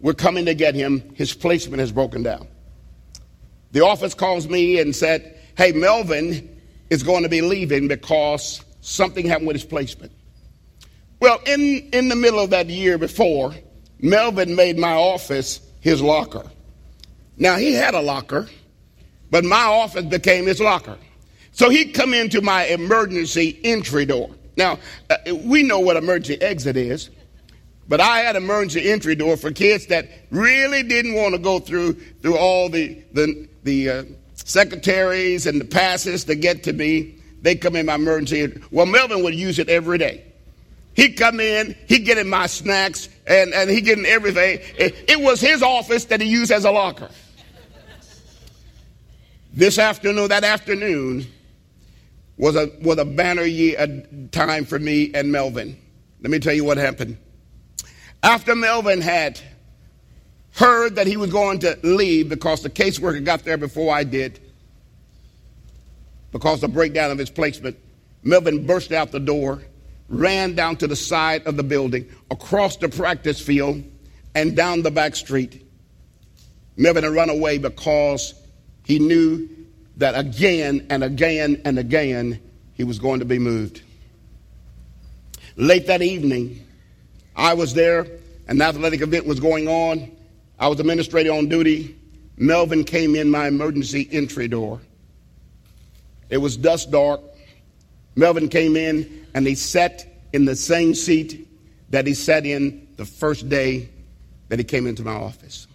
we're 0.00 0.14
coming 0.14 0.44
to 0.46 0.54
get 0.54 0.74
him. 0.74 1.14
His 1.14 1.32
placement 1.32 1.80
has 1.80 1.92
broken 1.92 2.22
down. 2.22 2.48
The 3.72 3.84
office 3.84 4.14
calls 4.14 4.48
me 4.48 4.80
and 4.80 4.94
said, 4.94 5.38
Hey, 5.56 5.72
Melvin 5.72 6.60
is 6.90 7.02
going 7.02 7.22
to 7.22 7.28
be 7.28 7.40
leaving 7.40 7.88
because 7.88 8.62
something 8.80 9.26
happened 9.26 9.46
with 9.46 9.56
his 9.56 9.64
placement. 9.64 10.12
Well, 11.20 11.40
in, 11.46 11.88
in 11.92 12.08
the 12.08 12.16
middle 12.16 12.40
of 12.40 12.50
that 12.50 12.66
year 12.66 12.98
before, 12.98 13.54
Melvin 14.00 14.56
made 14.56 14.76
my 14.76 14.92
office 14.92 15.60
his 15.80 16.02
locker. 16.02 16.44
Now, 17.36 17.56
he 17.56 17.72
had 17.72 17.94
a 17.94 18.00
locker, 18.00 18.48
but 19.30 19.44
my 19.44 19.62
office 19.62 20.04
became 20.04 20.46
his 20.46 20.60
locker. 20.60 20.98
So 21.54 21.70
he'd 21.70 21.94
come 21.94 22.12
into 22.14 22.42
my 22.42 22.66
emergency 22.66 23.58
entry 23.62 24.04
door. 24.04 24.30
Now, 24.56 24.80
uh, 25.08 25.16
we 25.44 25.62
know 25.62 25.78
what 25.78 25.96
emergency 25.96 26.42
exit 26.42 26.76
is, 26.76 27.10
but 27.88 28.00
I 28.00 28.18
had 28.18 28.34
emergency 28.34 28.90
entry 28.90 29.14
door 29.14 29.36
for 29.36 29.52
kids 29.52 29.86
that 29.86 30.08
really 30.30 30.82
didn't 30.82 31.14
want 31.14 31.34
to 31.34 31.38
go 31.40 31.60
through 31.60 31.94
through 32.22 32.36
all 32.36 32.68
the 32.68 33.00
the, 33.12 33.48
the 33.62 33.88
uh, 33.88 34.04
secretaries 34.34 35.46
and 35.46 35.60
the 35.60 35.64
passes 35.64 36.24
to 36.24 36.34
get 36.34 36.64
to 36.64 36.72
me. 36.72 37.14
They 37.42 37.54
come 37.54 37.76
in 37.76 37.86
my 37.86 37.94
emergency. 37.94 38.60
Well, 38.72 38.86
Melvin 38.86 39.22
would 39.22 39.34
use 39.34 39.60
it 39.60 39.68
every 39.68 39.98
day. 39.98 40.24
He'd 40.94 41.12
come 41.12 41.38
in, 41.38 41.76
he'd 41.86 42.04
get 42.04 42.18
in 42.18 42.28
my 42.28 42.46
snacks, 42.46 43.08
and, 43.26 43.52
and 43.52 43.68
he'd 43.70 43.82
get 43.82 43.98
in 43.98 44.06
everything. 44.06 44.60
It, 44.76 44.94
it 45.08 45.20
was 45.20 45.40
his 45.40 45.62
office 45.62 46.06
that 46.06 46.20
he 46.20 46.28
used 46.28 46.50
as 46.50 46.64
a 46.64 46.70
locker. 46.70 47.10
This 49.52 49.78
afternoon, 49.78 50.28
that 50.28 50.44
afternoon, 50.44 51.26
was 52.36 52.56
a, 52.56 52.70
was 52.82 52.98
a 52.98 53.04
banner 53.04 53.44
year, 53.44 54.04
time 54.32 54.64
for 54.64 54.78
me 54.78 55.12
and 55.14 55.30
Melvin. 55.30 55.76
Let 56.20 56.30
me 56.30 56.38
tell 56.38 56.54
you 56.54 56.64
what 56.64 56.78
happened. 56.78 57.18
After 58.22 58.54
Melvin 58.54 59.00
had 59.00 59.40
heard 60.52 60.96
that 60.96 61.06
he 61.06 61.16
was 61.16 61.30
going 61.30 61.60
to 61.60 61.78
leave 61.82 62.28
because 62.28 62.62
the 62.62 62.70
caseworker 62.70 63.22
got 63.24 63.44
there 63.44 63.58
before 63.58 63.94
I 63.94 64.04
did, 64.04 64.40
because 66.32 66.60
the 66.60 66.68
breakdown 66.68 67.10
of 67.10 67.18
his 67.18 67.30
placement, 67.30 67.76
Melvin 68.22 68.66
burst 68.66 68.92
out 68.92 69.12
the 69.12 69.20
door 69.20 69.62
ran 70.08 70.54
down 70.54 70.76
to 70.76 70.86
the 70.86 70.96
side 70.96 71.46
of 71.46 71.56
the 71.56 71.62
building, 71.62 72.08
across 72.30 72.76
the 72.76 72.88
practice 72.88 73.40
field, 73.40 73.82
and 74.34 74.56
down 74.56 74.82
the 74.82 74.90
back 74.90 75.16
street. 75.16 75.66
Melvin 76.76 77.04
had 77.04 77.12
run 77.12 77.30
away 77.30 77.58
because 77.58 78.34
he 78.84 78.98
knew 78.98 79.48
that 79.96 80.18
again 80.18 80.86
and 80.90 81.04
again 81.04 81.60
and 81.64 81.78
again 81.78 82.40
he 82.74 82.84
was 82.84 82.98
going 82.98 83.20
to 83.20 83.24
be 83.24 83.38
moved. 83.38 83.82
Late 85.56 85.86
that 85.86 86.02
evening, 86.02 86.66
I 87.36 87.54
was 87.54 87.74
there, 87.74 88.06
an 88.48 88.60
athletic 88.60 89.00
event 89.00 89.26
was 89.26 89.40
going 89.40 89.68
on. 89.68 90.10
I 90.58 90.68
was 90.68 90.80
administrator 90.80 91.32
on 91.32 91.48
duty. 91.48 91.96
Melvin 92.36 92.84
came 92.84 93.14
in 93.14 93.30
my 93.30 93.46
emergency 93.46 94.08
entry 94.10 94.48
door. 94.48 94.80
It 96.28 96.38
was 96.38 96.56
dusk 96.56 96.90
dark. 96.90 97.20
Melvin 98.16 98.48
came 98.48 98.76
in 98.76 99.26
and 99.34 99.46
he 99.46 99.54
sat 99.54 100.06
in 100.32 100.44
the 100.44 100.56
same 100.56 100.94
seat 100.94 101.48
that 101.90 102.06
he 102.06 102.14
sat 102.14 102.44
in 102.44 102.88
the 102.96 103.04
first 103.04 103.48
day 103.48 103.88
that 104.48 104.58
he 104.58 104.64
came 104.64 104.86
into 104.86 105.02
my 105.02 105.12
office. 105.12 105.66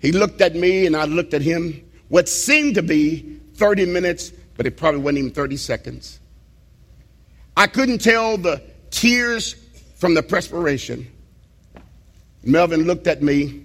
He 0.00 0.12
looked 0.12 0.40
at 0.40 0.54
me 0.54 0.86
and 0.86 0.96
I 0.96 1.04
looked 1.04 1.34
at 1.34 1.42
him. 1.42 1.85
What 2.08 2.28
seemed 2.28 2.76
to 2.76 2.82
be 2.82 3.40
30 3.54 3.86
minutes, 3.86 4.30
but 4.56 4.66
it 4.66 4.76
probably 4.76 5.00
wasn't 5.00 5.18
even 5.18 5.30
30 5.32 5.56
seconds. 5.56 6.20
I 7.56 7.66
couldn't 7.66 7.98
tell 7.98 8.36
the 8.36 8.62
tears 8.90 9.54
from 9.96 10.14
the 10.14 10.22
perspiration. 10.22 11.10
Melvin 12.44 12.84
looked 12.84 13.06
at 13.06 13.22
me 13.22 13.64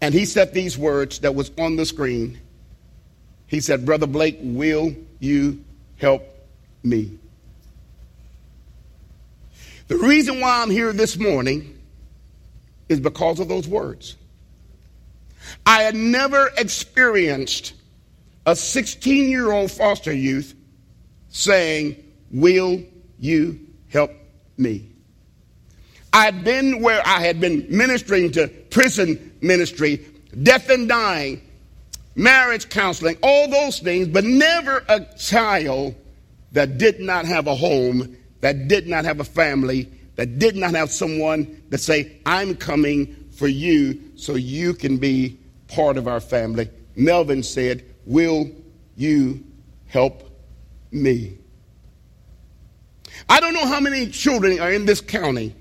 and 0.00 0.12
he 0.12 0.24
said 0.24 0.52
these 0.52 0.76
words 0.76 1.20
that 1.20 1.34
was 1.34 1.52
on 1.58 1.76
the 1.76 1.86
screen. 1.86 2.38
He 3.46 3.60
said, 3.60 3.86
Brother 3.86 4.08
Blake, 4.08 4.38
will 4.40 4.94
you 5.20 5.64
help 5.96 6.24
me? 6.82 7.18
The 9.86 9.96
reason 9.96 10.40
why 10.40 10.60
I'm 10.62 10.70
here 10.70 10.92
this 10.92 11.16
morning 11.16 11.78
is 12.88 12.98
because 12.98 13.38
of 13.38 13.48
those 13.48 13.68
words. 13.68 14.16
I 15.66 15.82
had 15.82 15.94
never 15.94 16.50
experienced 16.56 17.74
a 18.46 18.56
16 18.56 19.28
year 19.28 19.52
old 19.52 19.70
foster 19.70 20.12
youth 20.12 20.54
saying, 21.28 21.96
Will 22.30 22.82
you 23.18 23.60
help 23.88 24.10
me? 24.56 24.88
I'd 26.12 26.44
been 26.44 26.82
where 26.82 27.02
I 27.06 27.20
had 27.20 27.40
been 27.40 27.66
ministering 27.70 28.32
to 28.32 28.48
prison 28.48 29.32
ministry, 29.40 30.04
death 30.42 30.68
and 30.68 30.88
dying, 30.88 31.40
marriage 32.14 32.68
counseling, 32.68 33.16
all 33.22 33.48
those 33.48 33.78
things, 33.78 34.08
but 34.08 34.24
never 34.24 34.84
a 34.88 35.06
child 35.16 35.94
that 36.52 36.76
did 36.76 37.00
not 37.00 37.24
have 37.24 37.46
a 37.46 37.54
home, 37.54 38.16
that 38.40 38.68
did 38.68 38.86
not 38.86 39.04
have 39.04 39.20
a 39.20 39.24
family, 39.24 39.90
that 40.16 40.38
did 40.38 40.54
not 40.54 40.74
have 40.74 40.90
someone 40.90 41.62
that 41.70 41.78
say, 41.78 42.18
I'm 42.26 42.56
coming 42.56 43.16
for 43.32 43.48
you 43.48 44.11
so 44.22 44.36
you 44.36 44.72
can 44.72 44.98
be 44.98 45.36
part 45.66 45.96
of 45.96 46.06
our 46.06 46.20
family. 46.20 46.70
Melvin 46.94 47.42
said, 47.42 47.84
Will 48.06 48.50
you 48.96 49.42
help 49.88 50.30
me? 50.92 51.38
I 53.28 53.40
don't 53.40 53.52
know 53.52 53.66
how 53.66 53.80
many 53.80 54.06
children 54.06 54.60
are 54.60 54.70
in 54.70 54.86
this 54.86 55.00
county. 55.00 55.56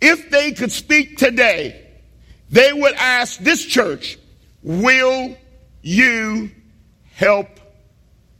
If 0.00 0.30
they 0.30 0.52
could 0.52 0.72
speak 0.72 1.18
today, 1.18 1.86
they 2.48 2.72
would 2.72 2.94
ask 2.94 3.38
this 3.40 3.66
church, 3.66 4.18
Will 4.62 5.36
you 5.82 6.50
help 7.12 7.48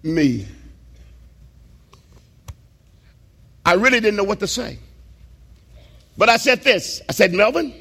me? 0.02 0.46
I 3.66 3.74
really 3.74 4.00
didn't 4.00 4.16
know 4.16 4.24
what 4.24 4.40
to 4.40 4.46
say. 4.46 4.78
But 6.16 6.30
I 6.30 6.38
said 6.38 6.62
this 6.62 7.02
I 7.10 7.12
said, 7.12 7.34
Melvin, 7.34 7.74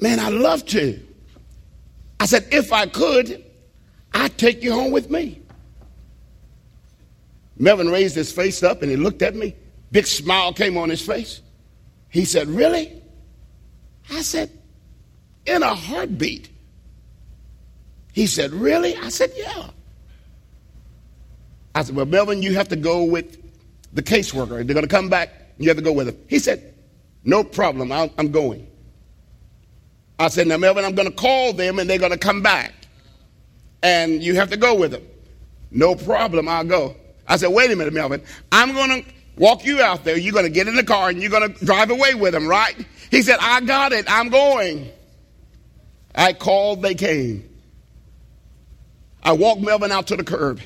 man, 0.00 0.18
I'd 0.18 0.32
love 0.32 0.64
to. 0.66 1.00
I 2.18 2.26
said, 2.26 2.46
if 2.50 2.72
I 2.72 2.86
could, 2.86 3.44
I'd 4.12 4.36
take 4.36 4.62
you 4.62 4.72
home 4.72 4.92
with 4.92 5.10
me. 5.10 5.40
Melvin 7.56 7.88
raised 7.90 8.14
his 8.14 8.32
face 8.32 8.62
up 8.62 8.82
and 8.82 8.90
he 8.90 8.96
looked 8.96 9.22
at 9.22 9.34
me. 9.34 9.54
Big 9.92 10.06
smile 10.06 10.52
came 10.52 10.76
on 10.76 10.88
his 10.88 11.02
face. 11.02 11.42
He 12.08 12.24
said, 12.24 12.48
Really? 12.48 13.02
I 14.10 14.22
said, 14.22 14.50
In 15.46 15.62
a 15.62 15.74
heartbeat. 15.74 16.48
He 18.12 18.26
said, 18.26 18.52
Really? 18.52 18.96
I 18.96 19.10
said, 19.10 19.32
Yeah. 19.36 19.70
I 21.74 21.82
said, 21.82 21.94
Well, 21.94 22.06
Melvin, 22.06 22.42
you 22.42 22.54
have 22.54 22.68
to 22.68 22.76
go 22.76 23.04
with 23.04 23.38
the 23.92 24.02
caseworker. 24.02 24.64
They're 24.64 24.74
going 24.74 24.82
to 24.82 24.88
come 24.88 25.08
back. 25.08 25.30
You 25.58 25.68
have 25.68 25.76
to 25.76 25.82
go 25.82 25.92
with 25.92 26.08
him. 26.08 26.16
He 26.28 26.38
said, 26.38 26.74
No 27.24 27.44
problem. 27.44 27.92
i 27.92 28.10
am 28.16 28.30
going. 28.30 28.69
I 30.20 30.28
said, 30.28 30.46
Now, 30.46 30.58
Melvin, 30.58 30.84
I'm 30.84 30.94
going 30.94 31.08
to 31.08 31.14
call 31.14 31.54
them 31.54 31.78
and 31.78 31.88
they're 31.88 31.98
going 31.98 32.12
to 32.12 32.18
come 32.18 32.42
back. 32.42 32.74
And 33.82 34.22
you 34.22 34.34
have 34.34 34.50
to 34.50 34.56
go 34.58 34.74
with 34.74 34.90
them. 34.90 35.02
No 35.70 35.94
problem. 35.94 36.46
I'll 36.46 36.64
go. 36.64 36.94
I 37.26 37.38
said, 37.38 37.48
Wait 37.48 37.70
a 37.70 37.76
minute, 37.76 37.94
Melvin. 37.94 38.22
I'm 38.52 38.74
going 38.74 39.02
to 39.02 39.10
walk 39.36 39.64
you 39.64 39.80
out 39.80 40.04
there. 40.04 40.18
You're 40.18 40.34
going 40.34 40.44
to 40.44 40.50
get 40.50 40.68
in 40.68 40.76
the 40.76 40.84
car 40.84 41.08
and 41.08 41.22
you're 41.22 41.30
going 41.30 41.54
to 41.54 41.64
drive 41.64 41.90
away 41.90 42.14
with 42.14 42.34
them, 42.34 42.46
right? 42.46 42.76
He 43.10 43.22
said, 43.22 43.38
I 43.40 43.62
got 43.62 43.92
it. 43.92 44.04
I'm 44.08 44.28
going. 44.28 44.90
I 46.14 46.34
called, 46.34 46.82
they 46.82 46.94
came. 46.94 47.48
I 49.22 49.32
walked 49.32 49.62
Melvin 49.62 49.90
out 49.90 50.08
to 50.08 50.16
the 50.16 50.24
curb. 50.24 50.60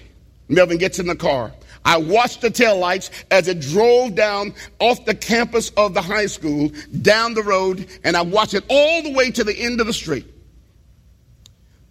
Melvin 0.48 0.78
gets 0.78 0.98
in 0.98 1.06
the 1.06 1.14
car. 1.16 1.52
I 1.84 1.98
watched 1.98 2.40
the 2.40 2.50
taillights 2.50 3.10
as 3.30 3.46
it 3.46 3.60
drove 3.60 4.14
down 4.14 4.54
off 4.78 5.04
the 5.04 5.14
campus 5.14 5.70
of 5.76 5.92
the 5.92 6.00
high 6.00 6.26
school, 6.26 6.70
down 7.02 7.34
the 7.34 7.42
road, 7.42 7.86
and 8.04 8.16
I 8.16 8.22
watched 8.22 8.54
it 8.54 8.64
all 8.68 9.02
the 9.02 9.12
way 9.12 9.30
to 9.32 9.44
the 9.44 9.56
end 9.56 9.80
of 9.80 9.86
the 9.86 9.92
street. 9.92 10.26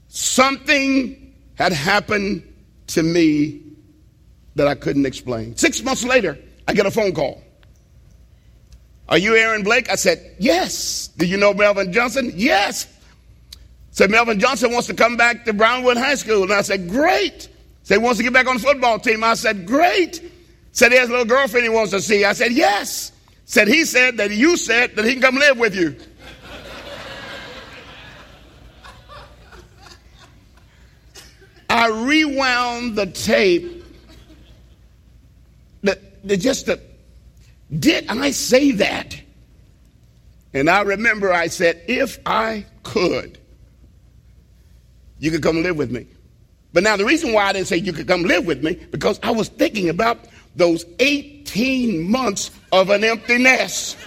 Something 0.08 1.34
had 1.56 1.74
happened 1.74 2.44
to 2.88 3.04
me 3.04 3.62
that 4.56 4.68
I 4.68 4.76
couldn't 4.76 5.06
explain. 5.06 5.56
Six 5.56 5.84
months 5.84 6.04
later, 6.04 6.38
I 6.68 6.74
get 6.74 6.86
a 6.86 6.92
phone 6.92 7.14
call. 7.14 7.42
Are 9.10 9.18
you 9.18 9.36
Aaron 9.36 9.64
Blake? 9.64 9.90
I 9.90 9.96
said, 9.96 10.36
Yes. 10.40 11.10
Do 11.18 11.26
you 11.26 11.38
know 11.38 11.54
Melvin 11.54 11.92
Johnson? 11.92 12.32
Yes. 12.36 12.88
Said 13.92 14.10
Melvin 14.10 14.40
Johnson 14.40 14.72
wants 14.72 14.88
to 14.88 14.94
come 14.94 15.18
back 15.18 15.46
to 15.46 15.54
Brownwood 15.54 15.98
High 15.98 16.16
School. 16.16 16.44
And 16.44 16.54
I 16.54 16.62
said, 16.62 16.90
Great. 16.90 17.50
Said, 17.84 18.02
wants 18.02 18.18
to 18.18 18.24
get 18.24 18.34
back 18.34 18.48
on 18.48 18.56
the 18.58 18.64
football 18.64 18.98
team. 18.98 19.24
I 19.24 19.34
said, 19.34 19.68
great. 19.68 20.32
Said, 20.72 20.92
he 20.92 20.98
has 20.98 21.10
a 21.10 21.12
little 21.12 21.26
girlfriend 21.26 21.66
he 21.66 21.70
wants 21.70 21.92
to 21.92 22.02
see. 22.02 22.24
I 22.26 22.34
said, 22.34 22.54
yes. 22.54 23.12
Said, 23.46 23.68
he 23.68 23.84
said 23.86 24.18
that 24.18 24.32
you 24.32 24.58
said 24.58 24.96
that 24.96 25.06
he 25.06 25.14
can 25.14 25.22
come 25.22 25.36
live 25.36 25.58
with 25.58 25.76
you. 25.76 25.96
I 31.70 31.88
rewound 31.88 32.96
the 32.96 33.08
tape. 33.08 33.84
The, 35.82 36.00
the 36.24 36.38
just 36.38 36.68
the, 36.68 36.80
did 37.78 38.08
I 38.08 38.32
say 38.32 38.72
that? 38.72 39.20
And 40.54 40.70
I 40.70 40.82
remember 40.82 41.34
I 41.34 41.48
said, 41.48 41.82
if 41.88 42.20
I 42.26 42.66
could, 42.84 43.40
you 45.20 45.32
could 45.32 45.42
come 45.42 45.64
live 45.64 45.76
with 45.76 45.92
me. 45.92 46.06
But 46.74 46.84
now 46.84 46.98
the 46.98 47.06
reason 47.06 47.34
why 47.34 47.46
I 47.46 47.54
didn't 47.54 47.68
say 47.68 47.78
you 47.78 47.94
could 47.94 48.08
come 48.08 48.24
live 48.24 48.46
with 48.46 48.64
me, 48.64 48.74
because 48.92 49.20
I 49.22 49.32
was 49.32 49.48
thinking 49.48 49.90
about 49.90 50.20
those 50.56 50.86
18 51.00 52.10
months 52.10 52.52
of 52.72 52.90
an 52.90 53.04
empty 53.04 53.38
nest. 53.38 53.98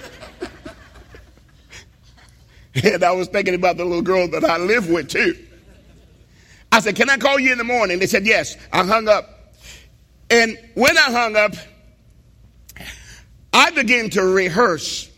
and 2.85 3.05
I 3.05 3.13
was 3.13 3.29
thinking 3.29 3.55
about 3.55 3.77
the 3.77 3.85
little 3.85 4.03
girl 4.03 4.29
that 4.29 4.45
I 4.45 4.59
live 4.59 4.91
with 4.91 5.09
too. 5.09 5.37
I 6.73 6.81
said, 6.81 6.97
Can 6.97 7.09
I 7.09 7.17
call 7.17 7.39
you 7.39 7.53
in 7.53 7.59
the 7.59 7.65
morning? 7.65 8.01
They 8.01 8.07
said, 8.07 8.27
Yes. 8.27 8.57
I 8.73 8.85
hung 8.85 9.09
up. 9.09 9.55
And 10.29 10.59
when 10.75 10.99
I 10.99 11.13
hung 11.13 11.37
up, 11.37 11.53
I 13.53 13.71
began 13.71 14.11
to 14.11 14.23
rehearse 14.23 15.09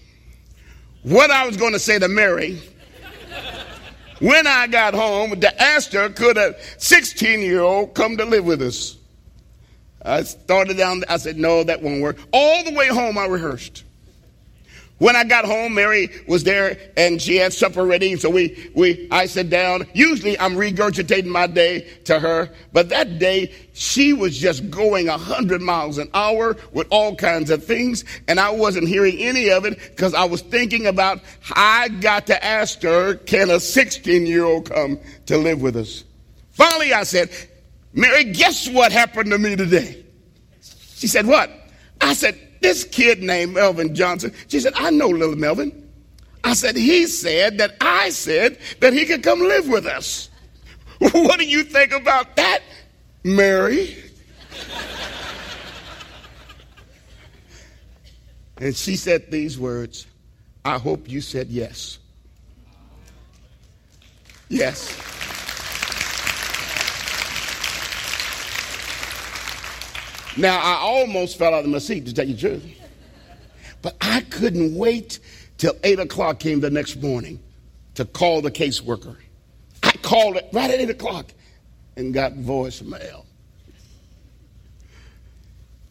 what 1.03 1.31
I 1.31 1.47
was 1.47 1.57
going 1.57 1.73
to 1.73 1.79
say 1.79 1.99
to 1.99 2.09
Mary 2.09 2.61
when 4.21 4.47
I 4.47 4.67
got 4.67 4.95
home 4.95 5.41
ask 5.63 5.93
her, 5.93 6.09
could 6.09 6.37
a 6.37 6.55
16 6.79 7.41
year 7.41 7.61
old 7.61 7.95
come 7.95 8.17
to 8.17 8.25
live 8.25 8.45
with 8.45 8.63
us? 8.63 8.97
I 10.03 10.23
started 10.23 10.77
down, 10.77 11.05
I 11.09 11.17
said, 11.17 11.37
no, 11.37 11.65
that 11.65 11.83
won't 11.83 12.01
work. 12.01 12.19
All 12.33 12.65
the 12.65 12.73
way 12.73 12.89
home, 12.89 13.19
I 13.19 13.27
rehearsed. 13.27 13.85
When 14.99 15.15
I 15.15 15.23
got 15.23 15.45
home, 15.45 15.75
Mary 15.75 16.11
was 16.27 16.43
there 16.43 16.77
and 16.97 17.23
she 17.23 17.37
had 17.37 17.53
supper 17.53 17.85
ready. 17.85 18.17
So 18.17 18.31
we, 18.31 18.71
we, 18.75 19.07
I 19.13 19.27
sat 19.27 19.49
down. 19.49 19.87
Usually 19.95 20.39
I'm 20.39 20.55
regurgitating 20.55 21.27
my 21.27 21.47
day 21.47 21.89
to 22.05 22.19
her, 22.19 22.51
but 22.73 22.89
that 22.89 23.21
day 23.21 23.55
she 23.75 24.13
was 24.13 24.37
just 24.37 24.69
going 24.71 25.09
a 25.09 25.17
hundred 25.17 25.63
miles 25.63 25.99
an 25.99 26.11
hour 26.15 26.57
with 26.73 26.89
all 26.91 27.15
kinds 27.15 27.51
of 27.51 27.65
things. 27.65 28.05
And 28.27 28.41
I 28.41 28.51
wasn't 28.51 28.89
hearing 28.89 29.19
any 29.19 29.51
of 29.51 29.65
it 29.65 29.79
because 29.79 30.15
I 30.15 30.25
was 30.25 30.41
thinking 30.43 30.87
about 30.87 31.21
I 31.53 31.89
got 31.89 32.27
to 32.27 32.45
ask 32.45 32.83
her, 32.83 33.15
can 33.15 33.51
a 33.51 33.61
16 33.61 34.27
year 34.27 34.45
old 34.45 34.69
come 34.69 34.99
to 35.27 35.39
live 35.39 35.63
with 35.63 35.77
us? 35.77 36.03
Finally, 36.51 36.93
I 36.93 37.05
said, 37.05 37.31
Mary, 37.93 38.25
guess 38.25 38.69
what 38.69 38.91
happened 38.91 39.31
to 39.31 39.39
me 39.39 39.55
today? 39.55 40.05
She 40.97 41.07
said, 41.07 41.25
what? 41.25 41.51
I 42.01 42.15
said, 42.15 42.37
this 42.61 42.85
kid 42.85 43.23
named 43.23 43.55
Melvin 43.55 43.95
Johnson. 43.95 44.33
She 44.49 44.61
said, 44.61 44.75
I 44.77 44.91
know 44.91 45.09
little 45.09 45.37
Melvin. 45.37 45.89
I 46.45 46.55
said, 46.55 46.77
he 46.77 47.07
said 47.07 47.59
that 47.59 47.77
I 47.81 48.11
said 48.11 48.59
that 48.81 48.93
he 48.93 49.05
could 49.05 49.23
come 49.23 49.41
live 49.41 49.69
with 49.69 49.87
us. 49.87 50.31
What 50.99 51.39
do 51.39 51.47
you 51.47 51.63
think 51.63 51.93
about 51.93 52.35
that, 52.37 52.61
Mary? 53.23 53.97
and 58.59 58.75
she 58.75 58.97
said 58.97 59.31
these 59.31 59.61
words 59.61 60.09
I 60.65 60.79
hope 60.79 61.09
you 61.09 61.21
said 61.21 61.49
yes. 61.49 61.99
Yes. 64.49 65.18
Now, 70.39 70.61
I 70.61 70.75
almost 70.77 71.37
fell 71.37 71.53
out 71.53 71.65
of 71.65 71.71
my 71.71 71.79
seat 71.79 72.07
to 72.07 72.15
tell 72.15 72.27
you 72.27 72.35
the 72.35 72.41
truth. 72.41 72.65
But 73.83 73.97
I 74.01 74.21
couldn't 74.21 74.77
wait 74.77 75.19
till 75.59 75.75
8 75.83 75.99
o'clock 75.99 76.39
came 76.39 76.61
the 76.61 76.71
next 76.71 77.03
morning 77.03 77.41
to 77.95 78.05
call 78.05 78.41
the 78.41 78.51
caseworker. 78.51 79.17
I 79.83 79.91
called 80.03 80.37
it 80.37 80.49
right 80.53 80.71
at 80.71 80.79
8 80.79 80.91
o'clock 80.91 81.27
and 81.97 82.15
got 82.15 82.35
voicemail. 82.35 83.25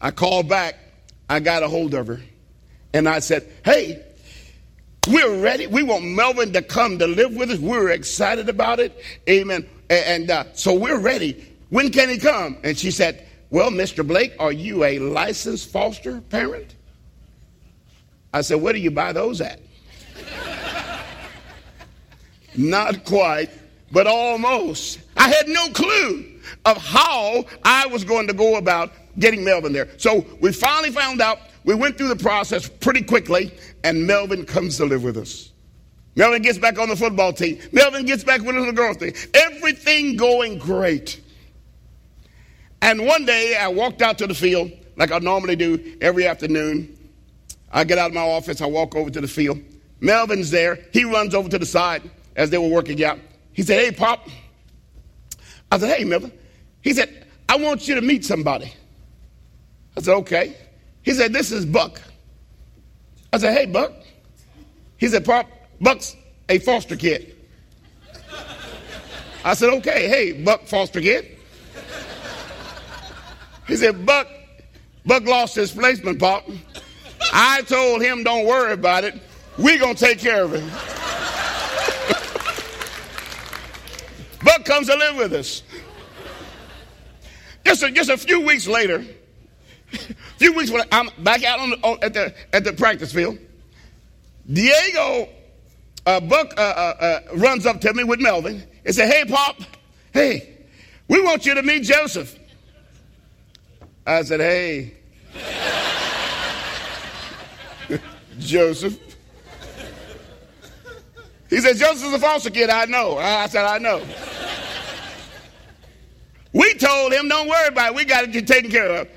I 0.00 0.10
called 0.12 0.48
back. 0.48 0.76
I 1.28 1.40
got 1.40 1.62
a 1.62 1.68
hold 1.68 1.92
of 1.92 2.06
her. 2.06 2.20
And 2.94 3.06
I 3.06 3.18
said, 3.18 3.46
hey, 3.66 4.02
we're 5.06 5.42
ready. 5.42 5.66
We 5.66 5.82
want 5.82 6.04
Melvin 6.04 6.54
to 6.54 6.62
come 6.62 6.98
to 7.00 7.06
live 7.06 7.34
with 7.34 7.50
us. 7.50 7.58
We're 7.58 7.90
excited 7.90 8.48
about 8.48 8.80
it. 8.80 8.98
Amen. 9.28 9.68
And 9.90 10.30
uh, 10.30 10.44
so 10.54 10.72
we're 10.72 10.98
ready. 10.98 11.46
When 11.68 11.90
can 11.90 12.08
he 12.08 12.18
come? 12.18 12.56
And 12.64 12.78
she 12.78 12.90
said, 12.90 13.27
well, 13.50 13.70
Mr. 13.70 14.06
Blake, 14.06 14.34
are 14.38 14.52
you 14.52 14.84
a 14.84 14.98
licensed 14.98 15.70
foster 15.70 16.20
parent? 16.20 16.74
I 18.32 18.42
said, 18.42 18.60
Where 18.60 18.72
do 18.72 18.78
you 18.78 18.90
buy 18.90 19.12
those 19.12 19.40
at? 19.40 19.60
Not 22.56 23.04
quite, 23.04 23.50
but 23.90 24.06
almost. 24.06 25.00
I 25.16 25.28
had 25.28 25.48
no 25.48 25.68
clue 25.70 26.26
of 26.64 26.76
how 26.76 27.44
I 27.64 27.86
was 27.86 28.04
going 28.04 28.26
to 28.26 28.34
go 28.34 28.56
about 28.56 28.92
getting 29.18 29.44
Melvin 29.44 29.72
there. 29.72 29.88
So 29.96 30.26
we 30.40 30.52
finally 30.52 30.90
found 30.90 31.20
out. 31.20 31.38
We 31.64 31.74
went 31.74 31.98
through 31.98 32.08
the 32.08 32.16
process 32.16 32.68
pretty 32.68 33.02
quickly, 33.02 33.52
and 33.84 34.06
Melvin 34.06 34.46
comes 34.46 34.78
to 34.78 34.86
live 34.86 35.02
with 35.02 35.18
us. 35.18 35.52
Melvin 36.16 36.40
gets 36.40 36.58
back 36.58 36.78
on 36.78 36.88
the 36.88 36.96
football 36.96 37.32
team. 37.32 37.58
Melvin 37.72 38.06
gets 38.06 38.24
back 38.24 38.40
with 38.40 38.54
the 38.54 38.60
little 38.60 38.72
girl 38.72 38.94
thing. 38.94 39.14
Everything 39.34 40.16
going 40.16 40.58
great. 40.58 41.20
And 42.80 43.06
one 43.06 43.26
day 43.26 43.56
I 43.56 43.68
walked 43.68 44.02
out 44.02 44.18
to 44.18 44.26
the 44.26 44.34
field 44.34 44.70
like 44.98 45.12
I 45.12 45.18
normally 45.18 45.56
do 45.56 45.96
every 46.00 46.26
afternoon. 46.26 46.94
I 47.70 47.84
get 47.84 47.98
out 47.98 48.08
of 48.08 48.14
my 48.14 48.20
office, 48.20 48.60
I 48.60 48.66
walk 48.66 48.94
over 48.96 49.10
to 49.10 49.20
the 49.20 49.28
field. 49.28 49.60
Melvin's 50.00 50.50
there. 50.50 50.78
He 50.92 51.04
runs 51.04 51.34
over 51.34 51.48
to 51.48 51.58
the 51.58 51.66
side 51.66 52.02
as 52.36 52.50
they 52.50 52.58
were 52.58 52.68
working 52.68 53.02
out. 53.04 53.18
He 53.52 53.62
said, 53.62 53.84
Hey, 53.84 53.92
Pop. 53.92 54.28
I 55.70 55.78
said, 55.78 55.96
Hey, 55.96 56.04
Melvin. 56.04 56.32
He 56.82 56.92
said, 56.92 57.26
I 57.48 57.56
want 57.56 57.88
you 57.88 57.94
to 57.94 58.00
meet 58.00 58.24
somebody. 58.24 58.72
I 59.96 60.00
said, 60.00 60.14
Okay. 60.14 60.56
He 61.02 61.12
said, 61.12 61.32
This 61.32 61.52
is 61.52 61.66
Buck. 61.66 62.00
I 63.32 63.38
said, 63.38 63.56
Hey, 63.56 63.66
Buck. 63.66 63.92
He 64.96 65.08
said, 65.08 65.24
Pop, 65.24 65.48
Buck's 65.80 66.16
a 66.48 66.58
foster 66.58 66.96
kid. 66.96 67.36
I 69.44 69.54
said, 69.54 69.70
Okay. 69.74 70.08
Hey, 70.08 70.32
Buck, 70.42 70.66
foster 70.66 71.00
kid. 71.00 71.37
He 73.68 73.76
said, 73.76 74.04
Buck, 74.04 74.26
Buck 75.04 75.24
lost 75.24 75.54
his 75.54 75.70
placement, 75.70 76.18
Pop. 76.18 76.48
I 77.32 77.62
told 77.62 78.02
him, 78.02 78.24
don't 78.24 78.46
worry 78.46 78.72
about 78.72 79.04
it. 79.04 79.14
We're 79.58 79.78
going 79.78 79.94
to 79.94 80.04
take 80.04 80.18
care 80.18 80.42
of 80.44 80.54
him. 80.54 80.66
Buck 84.42 84.64
comes 84.64 84.88
to 84.88 84.96
live 84.96 85.16
with 85.16 85.34
us. 85.34 85.62
Just 87.64 87.82
a, 87.82 87.90
just 87.90 88.08
a 88.08 88.16
few 88.16 88.40
weeks 88.40 88.66
later, 88.66 89.04
a 89.92 89.96
few 90.38 90.54
weeks 90.54 90.70
when 90.70 90.84
I'm 90.90 91.10
back 91.18 91.44
out 91.44 91.60
on 91.60 91.70
the, 91.70 91.76
on, 91.82 91.98
at, 92.02 92.14
the, 92.14 92.34
at 92.54 92.64
the 92.64 92.72
practice 92.72 93.12
field, 93.12 93.36
Diego 94.50 95.28
uh, 96.06 96.20
Buck 96.20 96.54
uh, 96.56 96.60
uh, 96.60 96.94
uh 97.00 97.20
runs 97.36 97.66
up 97.66 97.82
to 97.82 97.92
me 97.92 98.04
with 98.04 98.20
Melvin 98.20 98.62
and 98.86 98.94
said, 98.94 99.12
Hey, 99.12 99.26
Pop, 99.26 99.60
hey, 100.14 100.56
we 101.08 101.22
want 101.22 101.44
you 101.44 101.52
to 101.54 101.62
meet 101.62 101.82
Joseph. 101.82 102.38
I 104.08 104.22
said, 104.22 104.40
Hey, 104.40 104.94
Joseph. 108.38 108.98
He 111.50 111.58
said, 111.58 111.76
Joseph's 111.76 112.14
a 112.14 112.18
foster 112.18 112.50
kid. 112.50 112.70
I 112.70 112.86
know. 112.86 113.18
I 113.18 113.46
said, 113.48 113.64
I 113.64 113.78
know. 113.78 114.02
We 116.52 116.74
told 116.74 117.12
him, 117.12 117.28
don't 117.28 117.48
worry 117.48 117.68
about 117.68 117.92
it. 117.92 117.96
We 117.96 118.04
got 118.04 118.34
it 118.34 118.46
taken 118.46 118.70
care 118.70 118.90
of. 119.02 119.08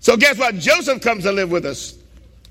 So 0.00 0.16
guess 0.16 0.38
what? 0.38 0.54
Joseph 0.56 1.00
comes 1.00 1.24
to 1.24 1.32
live 1.32 1.50
with 1.50 1.64
us. 1.64 1.96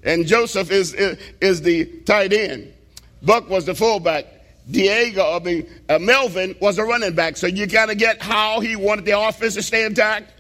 And 0.04 0.26
Joseph 0.26 0.72
is, 0.72 0.94
is, 0.94 1.18
is 1.40 1.62
the 1.62 1.86
tight 2.06 2.34
end. 2.34 2.74
Buck 3.22 3.50
was 3.50 3.66
the 3.66 3.76
fullback. 3.76 4.26
Diego, 4.70 5.36
I 5.36 5.40
mean, 5.40 5.70
uh, 5.90 6.00
Melvin 6.00 6.56
was 6.60 6.80
a 6.80 6.84
running 6.84 7.14
back. 7.14 7.38
So 7.38 7.46
you 7.46 7.68
kind 7.68 7.92
of 7.92 8.00
get 8.00 8.22
how 8.22 8.60
he 8.60 8.76
wanted 8.76 9.06
the 9.06 9.20
offense 9.20 9.54
to 9.54 9.64
stay 9.64 9.86
intact. 9.86 10.32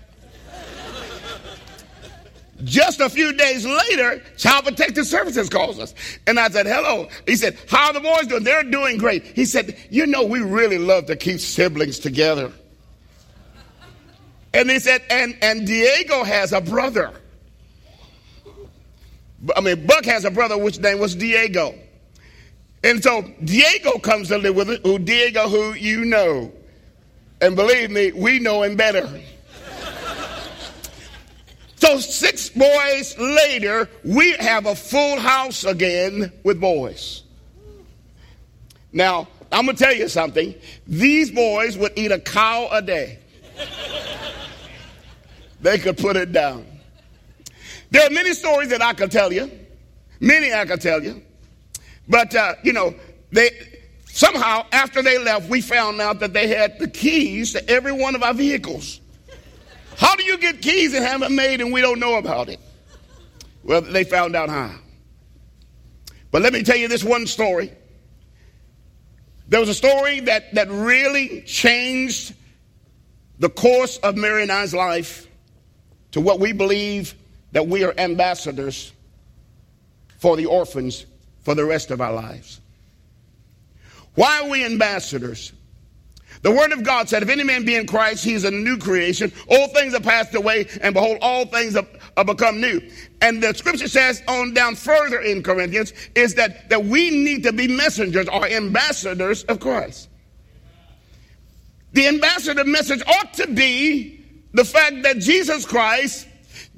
Just 2.65 2.99
a 2.99 3.09
few 3.09 3.31
days 3.31 3.65
later, 3.65 4.21
Child 4.37 4.65
Protective 4.65 5.05
Services 5.05 5.49
calls 5.49 5.79
us. 5.79 5.93
And 6.25 6.39
I 6.39 6.49
said, 6.49 6.65
hello. 6.65 7.07
He 7.27 7.35
said, 7.35 7.57
how 7.69 7.87
are 7.87 7.93
the 7.93 7.99
boys 8.01 8.25
doing? 8.27 8.43
They're 8.43 8.63
doing 8.63 8.97
great. 8.97 9.23
He 9.23 9.45
said, 9.45 9.77
you 9.91 10.07
know, 10.07 10.25
we 10.25 10.39
really 10.39 10.79
love 10.79 11.05
to 11.05 11.15
keep 11.15 11.39
siblings 11.39 11.99
together. 11.99 12.51
And 14.53 14.69
he 14.69 14.79
said, 14.79 15.03
and, 15.09 15.37
and 15.41 15.67
Diego 15.67 16.23
has 16.23 16.53
a 16.53 16.61
brother. 16.61 17.13
I 19.55 19.61
mean, 19.61 19.85
Buck 19.85 20.05
has 20.05 20.25
a 20.25 20.31
brother, 20.31 20.57
which 20.57 20.79
name 20.79 20.99
was 20.99 21.13
Diego. 21.13 21.75
And 22.83 23.03
so 23.03 23.21
Diego 23.43 23.99
comes 23.99 24.29
to 24.29 24.37
live 24.39 24.55
with 24.55 24.69
us, 24.69 24.79
who 24.83 24.97
Diego, 24.97 25.49
who 25.49 25.73
you 25.73 26.05
know. 26.05 26.51
And 27.41 27.55
believe 27.55 27.91
me, 27.91 28.11
we 28.11 28.39
know 28.39 28.63
him 28.63 28.75
better. 28.75 29.07
So, 31.75 31.99
six 31.99 32.49
boys 32.49 33.17
later, 33.17 33.89
we 34.03 34.31
have 34.33 34.65
a 34.65 34.75
full 34.75 35.19
house 35.19 35.65
again 35.65 36.31
with 36.43 36.59
boys. 36.59 37.23
Now, 38.93 39.27
I'm 39.51 39.65
going 39.65 39.75
to 39.75 39.83
tell 39.83 39.93
you 39.93 40.07
something. 40.07 40.55
These 40.87 41.31
boys 41.31 41.77
would 41.77 41.91
eat 41.97 42.11
a 42.11 42.19
cow 42.19 42.69
a 42.71 42.81
day. 42.81 43.19
they 45.61 45.77
could 45.77 45.97
put 45.97 46.15
it 46.15 46.31
down. 46.31 46.65
There 47.91 48.05
are 48.05 48.09
many 48.09 48.33
stories 48.33 48.69
that 48.69 48.81
I 48.81 48.93
could 48.93 49.11
tell 49.11 49.31
you, 49.31 49.51
many 50.19 50.53
I 50.53 50.65
could 50.65 50.81
tell 50.81 51.03
you, 51.03 51.21
but 52.07 52.35
uh, 52.35 52.55
you 52.63 52.73
know, 52.73 52.95
they 53.31 53.51
somehow 54.05 54.65
after 54.71 55.01
they 55.01 55.17
left, 55.17 55.49
we 55.49 55.61
found 55.61 56.01
out 56.01 56.19
that 56.19 56.33
they 56.33 56.47
had 56.47 56.79
the 56.79 56.87
keys 56.87 57.53
to 57.53 57.69
every 57.69 57.91
one 57.91 58.15
of 58.15 58.23
our 58.23 58.33
vehicles. 58.33 58.99
How 59.97 60.15
do 60.15 60.23
you 60.23 60.37
get 60.37 60.61
keys 60.61 60.93
and 60.93 61.03
have 61.03 61.21
them 61.21 61.35
made 61.35 61.61
and 61.61 61.71
we 61.71 61.81
don't 61.81 61.99
know 61.99 62.17
about 62.17 62.49
it? 62.49 62.59
Well, 63.63 63.81
they 63.81 64.03
found 64.03 64.35
out 64.35 64.49
how. 64.49 64.75
But 66.31 66.41
let 66.41 66.53
me 66.53 66.63
tell 66.63 66.75
you 66.75 66.87
this 66.87 67.03
one 67.03 67.27
story. 67.27 67.71
There 69.47 69.59
was 69.59 69.69
a 69.69 69.73
story 69.73 70.21
that, 70.21 70.53
that 70.55 70.69
really 70.69 71.41
changed 71.41 72.33
the 73.39 73.49
course 73.49 73.97
of 73.97 74.15
Mary 74.15 74.41
and 74.41 74.51
I's 74.51 74.73
life 74.73 75.27
to 76.11 76.21
what 76.21 76.39
we 76.39 76.51
believe 76.51 77.15
that 77.51 77.67
we 77.67 77.83
are 77.83 77.93
ambassadors 77.97 78.91
for 80.17 80.35
the 80.35 80.45
orphans 80.47 81.05
for 81.43 81.55
the 81.55 81.63
rest 81.63 81.91
of 81.91 82.01
our 82.01 82.13
lives. 82.13 82.59
Why 84.15 84.41
are 84.41 84.49
we 84.49 84.65
ambassadors? 84.65 85.53
The 86.45 86.51
word 86.51 86.73
of 86.73 86.83
God 86.83 87.09
said, 87.09 87.23
if 87.23 87.29
any 87.29 87.43
man 87.43 87.65
be 87.65 87.73
in 87.73 87.87
Christ, 87.87 88.23
he 88.23 88.35
is 88.35 88.43
a 88.43 88.51
new 88.51 88.77
creation. 88.77 89.33
All 89.47 89.67
things 89.69 89.95
are 89.95 89.99
passed 89.99 90.35
away, 90.35 90.67
and 90.79 90.93
behold, 90.93 91.17
all 91.19 91.47
things 91.47 91.73
have, 91.73 91.87
have 92.15 92.27
become 92.27 92.61
new. 92.61 92.87
And 93.19 93.41
the 93.41 93.51
scripture 93.55 93.87
says 93.87 94.21
on 94.27 94.53
down 94.53 94.75
further 94.75 95.21
in 95.21 95.41
Corinthians 95.41 95.91
is 96.13 96.35
that, 96.35 96.69
that 96.69 96.85
we 96.85 97.09
need 97.09 97.41
to 97.45 97.51
be 97.51 97.67
messengers 97.67 98.29
or 98.29 98.45
ambassadors 98.45 99.43
of 99.45 99.59
Christ. 99.59 100.07
The 101.93 102.09
ambassador 102.09 102.63
message 102.63 103.01
ought 103.07 103.33
to 103.33 103.47
be 103.47 104.23
the 104.53 104.65
fact 104.65 105.01
that 105.01 105.17
Jesus 105.17 105.65
Christ 105.65 106.27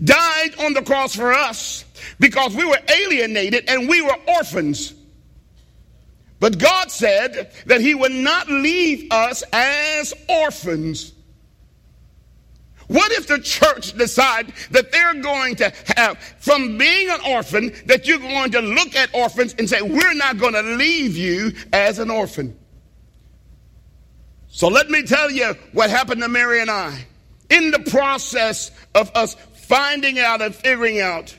died 0.02 0.52
on 0.62 0.76
the 0.76 0.82
cross 0.82 1.14
for 1.14 1.34
us 1.34 1.84
because 2.22 2.56
we 2.56 2.64
were 2.64 2.80
alienated 2.88 3.66
and 3.68 3.90
we 3.90 4.02
were 4.02 4.16
orphans. 4.30 4.94
But 6.40 6.60
God 6.60 6.92
said 6.92 7.52
that 7.66 7.82
He 7.82 7.96
would 7.96 8.12
not 8.12 8.48
leave 8.50 9.12
us 9.12 9.44
as 9.52 10.14
orphans. 10.30 11.14
What 12.88 13.12
if 13.12 13.28
the 13.28 13.40
church 13.40 13.98
decide 13.98 14.54
that 14.72 14.92
they're 14.92 15.16
going 15.16 15.56
to 15.58 15.74
have, 15.98 16.18
from 16.40 16.78
being 16.78 17.10
an 17.10 17.20
orphan, 17.28 17.74
that 17.86 18.08
you're 18.08 18.18
going 18.20 18.52
to 18.52 18.62
look 18.62 18.96
at 18.96 19.14
orphans 19.14 19.56
and 19.60 19.70
say, 19.70 19.82
we're 19.82 20.14
not 20.14 20.38
going 20.38 20.54
to 20.54 20.62
leave 20.62 21.18
you 21.18 21.52
as 21.74 22.00
an 22.00 22.10
orphan? 22.10 22.58
So 24.48 24.70
let 24.70 24.90
me 24.90 25.04
tell 25.04 25.30
you 25.30 25.54
what 25.74 25.90
happened 25.90 26.22
to 26.22 26.30
Mary 26.30 26.62
and 26.62 26.72
I. 26.72 27.06
In 27.50 27.72
the 27.72 27.80
process 27.80 28.72
of 28.96 29.12
us 29.16 29.36
finding 29.68 30.18
out 30.20 30.42
and 30.42 30.56
figuring 30.56 31.02
out 31.02 31.36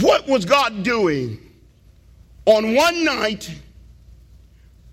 what 0.00 0.28
was 0.28 0.44
God 0.44 0.84
doing, 0.84 1.38
on 2.46 2.74
one 2.74 3.04
night 3.04 3.54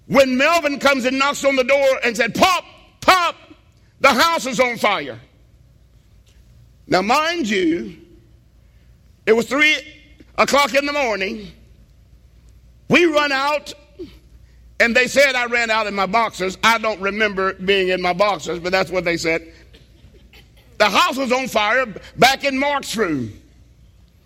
when 0.08 0.38
Melvin 0.38 0.80
comes 0.80 1.06
and 1.06 1.18
knocks 1.18 1.44
on 1.44 1.56
the 1.56 1.64
door 1.64 1.88
and 2.04 2.16
said, 2.16 2.34
Pop, 2.36 2.66
Pop, 3.02 3.36
the 4.00 4.10
house 4.10 4.46
is 4.46 4.60
on 4.60 4.78
fire. 4.78 5.20
Now, 6.88 7.02
mind 7.02 7.48
you, 7.48 7.98
it 9.26 9.34
was 9.34 9.48
three 9.48 9.78
o'clock 10.38 10.74
in 10.74 10.86
the 10.86 10.94
morning. 10.94 11.48
We 12.90 13.06
run 13.06 13.32
out, 13.32 13.72
and 14.80 14.96
they 14.96 15.06
said 15.08 15.36
I 15.36 15.46
ran 15.46 15.70
out 15.70 15.86
in 15.86 15.94
my 15.94 16.08
boxers. 16.08 16.58
I 16.64 16.80
don't 16.80 17.00
remember 17.00 17.54
being 17.54 17.90
in 17.90 18.02
my 18.02 18.14
boxers, 18.14 18.60
but 18.60 18.72
that's 18.72 18.90
what 18.90 19.06
they 19.06 19.18
said. 19.18 19.54
The 20.80 20.90
house 20.90 21.18
was 21.18 21.32
on 21.32 21.48
fire 21.48 21.86
back 22.18 22.44
in 22.44 22.58
Mark's 22.58 22.96
room. 22.96 23.32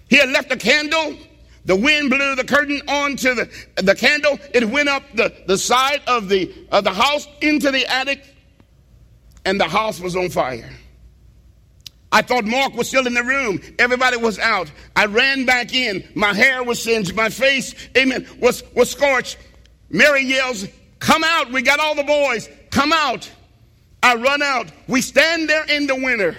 He 0.08 0.16
had 0.18 0.30
left 0.30 0.52
a 0.52 0.58
candle 0.58 1.18
the 1.66 1.76
wind 1.76 2.10
blew 2.10 2.36
the 2.36 2.44
curtain 2.44 2.82
onto 2.88 3.36
the, 3.36 3.50
the 3.78 3.96
candle. 3.96 4.38
It 4.54 4.66
went 4.66 4.90
up 4.90 5.04
the, 5.14 5.34
the 5.48 5.58
side 5.58 6.02
of 6.08 6.30
the, 6.30 6.54
of 6.72 6.84
the 6.84 6.94
house 6.94 7.28
into 7.42 7.72
the 7.72 7.86
attic, 7.88 8.24
and 9.46 9.60
the 9.60 9.68
house 9.68 10.00
was 10.00 10.16
on 10.16 10.30
fire. 10.30 10.70
I 12.12 12.22
thought 12.22 12.46
Mark 12.46 12.76
was 12.76 12.88
still 12.88 13.08
in 13.08 13.14
the 13.14 13.24
room. 13.24 13.60
Everybody 13.80 14.18
was 14.18 14.38
out. 14.38 14.72
I 14.96 15.06
ran 15.06 15.46
back 15.46 15.74
in. 15.74 16.08
My 16.14 16.34
hair 16.34 16.64
was 16.64 16.82
singed. 16.82 17.16
My 17.16 17.30
face, 17.30 17.74
amen, 17.98 18.28
was, 18.40 18.64
was 18.76 18.92
scorched. 18.92 19.38
Mary 19.90 20.24
yells, 20.24 20.68
Come 21.04 21.26
out. 21.26 21.52
We 21.52 21.62
got 21.62 21.82
all 21.82 21.96
the 21.96 22.04
boys. 22.04 22.48
Come 22.72 22.94
out. 22.94 23.30
I 24.02 24.16
run 24.16 24.42
out. 24.42 24.68
We 24.88 25.02
stand 25.02 25.50
there 25.50 25.66
in 25.66 25.86
the 25.86 25.96
winter 25.96 26.34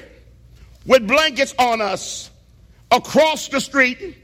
with 0.87 1.07
blankets 1.07 1.55
on 1.59 1.83
us 1.83 2.31
across 2.91 3.49
the 3.49 3.61
street 3.61 4.17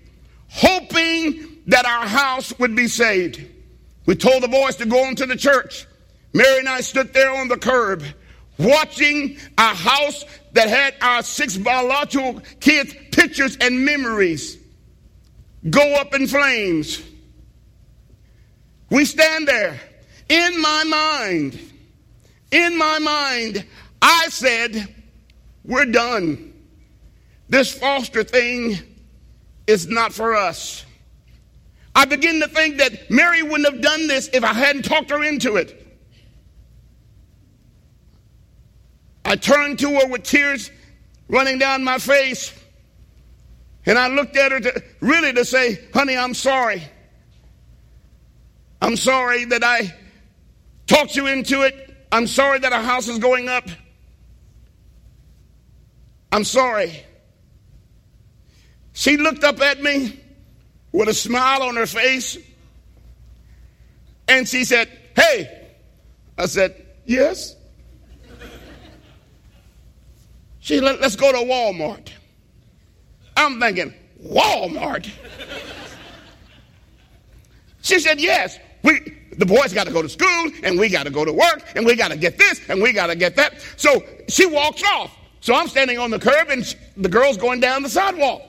hoping 0.51 1.59
that 1.67 1.87
our 1.87 2.07
house 2.07 2.57
would 2.59 2.75
be 2.75 2.89
saved. 2.89 3.47
We 4.07 4.17
told 4.17 4.43
the 4.43 4.49
boys 4.49 4.77
to 4.77 4.87
go 4.87 5.09
into 5.09 5.27
the 5.27 5.37
church. 5.37 5.87
Mary 6.33 6.59
and 6.59 6.69
I 6.69 6.81
stood 6.81 7.13
there 7.13 7.35
on 7.35 7.49
the 7.49 7.57
curb 7.57 8.03
watching 8.59 9.39
a 9.57 9.75
house 9.75 10.25
that 10.53 10.69
had 10.69 10.95
our 11.01 11.23
six 11.23 11.57
biological 11.57 12.41
kids' 12.61 12.95
pictures 13.11 13.57
and 13.61 13.85
memories 13.85 14.59
go 15.69 15.95
up 15.95 16.15
in 16.15 16.27
flames. 16.27 17.03
We 18.91 19.05
stand 19.05 19.47
there. 19.47 19.81
In 20.29 20.61
my 20.61 20.85
mind, 20.85 21.59
in 22.51 22.77
my 22.77 22.99
mind, 22.99 23.65
I 24.03 24.29
said, 24.29 24.95
We're 25.65 25.87
done. 25.87 26.53
This 27.49 27.77
foster 27.77 28.23
thing 28.23 28.79
is 29.71 29.87
not 29.87 30.13
for 30.13 30.35
us. 30.35 30.85
I 31.95 32.05
begin 32.05 32.41
to 32.41 32.49
think 32.49 32.79
that 32.79 33.11
Mary 33.11 33.43
wouldn't 33.43 33.73
have 33.73 33.81
done 33.81 34.07
this 34.07 34.29
if 34.33 34.45
I 34.45 34.53
hadn't 34.53 34.85
talked 34.85 35.11
her 35.11 35.23
into 35.25 35.57
it. 35.57 35.77
I 39.25 39.37
turned 39.37 39.79
to 39.81 39.91
her 40.01 40.09
with 40.09 40.25
tears 40.25 40.71
running 41.29 41.59
down 41.59 41.85
my 41.85 41.99
face. 41.99 42.53
And 43.87 43.99
I 43.99 44.09
looked 44.09 44.37
at 44.37 44.53
her 44.53 44.61
to 44.61 44.85
really 45.01 45.33
to 45.33 45.45
say, 45.45 45.79
honey, 45.95 46.17
I'm 46.17 46.35
sorry. 46.35 46.83
I'm 48.83 48.97
sorry 48.97 49.45
that 49.47 49.63
I 49.65 49.95
talked 50.87 51.17
you 51.17 51.27
into 51.27 51.63
it. 51.63 51.97
I'm 52.13 52.27
sorry 52.27 52.59
that 52.59 52.73
our 52.73 52.83
house 52.83 53.09
is 53.09 53.19
going 53.19 53.49
up. 53.49 53.69
I'm 56.33 56.45
sorry. 56.45 57.05
She 58.93 59.17
looked 59.17 59.45
up 59.45 59.61
at 59.61 59.83
me 59.83 60.21
with 60.93 61.09
a 61.09 61.15
smile 61.15 61.63
on 61.63 61.77
her 61.77 61.87
face 61.87 62.37
and 64.29 64.49
she 64.49 64.65
said, 64.65 64.89
Hey, 65.15 65.69
I 66.37 66.47
said, 66.47 66.87
Yes. 67.05 67.57
She 70.61 70.79
said, 70.79 71.01
Let's 71.01 71.17
go 71.17 71.33
to 71.33 71.39
Walmart. 71.39 72.11
I'm 73.37 73.61
thinking, 73.61 73.95
Walmart? 74.25 75.11
She 77.83 77.99
said, 77.99 78.21
Yes. 78.21 78.59
We, 78.83 79.17
the 79.37 79.47
boys 79.47 79.73
got 79.73 79.87
to 79.87 79.93
go 79.93 80.03
to 80.03 80.09
school 80.09 80.51
and 80.63 80.79
we 80.79 80.89
got 80.89 81.05
to 81.05 81.11
go 81.11 81.25
to 81.25 81.33
work 81.33 81.63
and 81.75 81.87
we 81.87 81.97
got 81.97 82.11
to 82.11 82.17
get 82.17 82.39
this 82.39 82.61
and 82.69 82.83
we 82.83 82.93
got 82.93 83.07
to 83.07 83.17
get 83.17 83.37
that. 83.37 83.61
So 83.77 84.03
she 84.29 84.47
walks 84.47 84.83
off. 84.83 85.17
So 85.41 85.55
I'm 85.55 85.69
standing 85.69 85.99
on 85.99 86.11
the 86.11 86.19
curb 86.19 86.51
and 86.51 86.77
the 86.97 87.09
girl's 87.09 87.37
going 87.39 87.61
down 87.61 87.83
the 87.83 87.89
sidewalk 87.89 88.43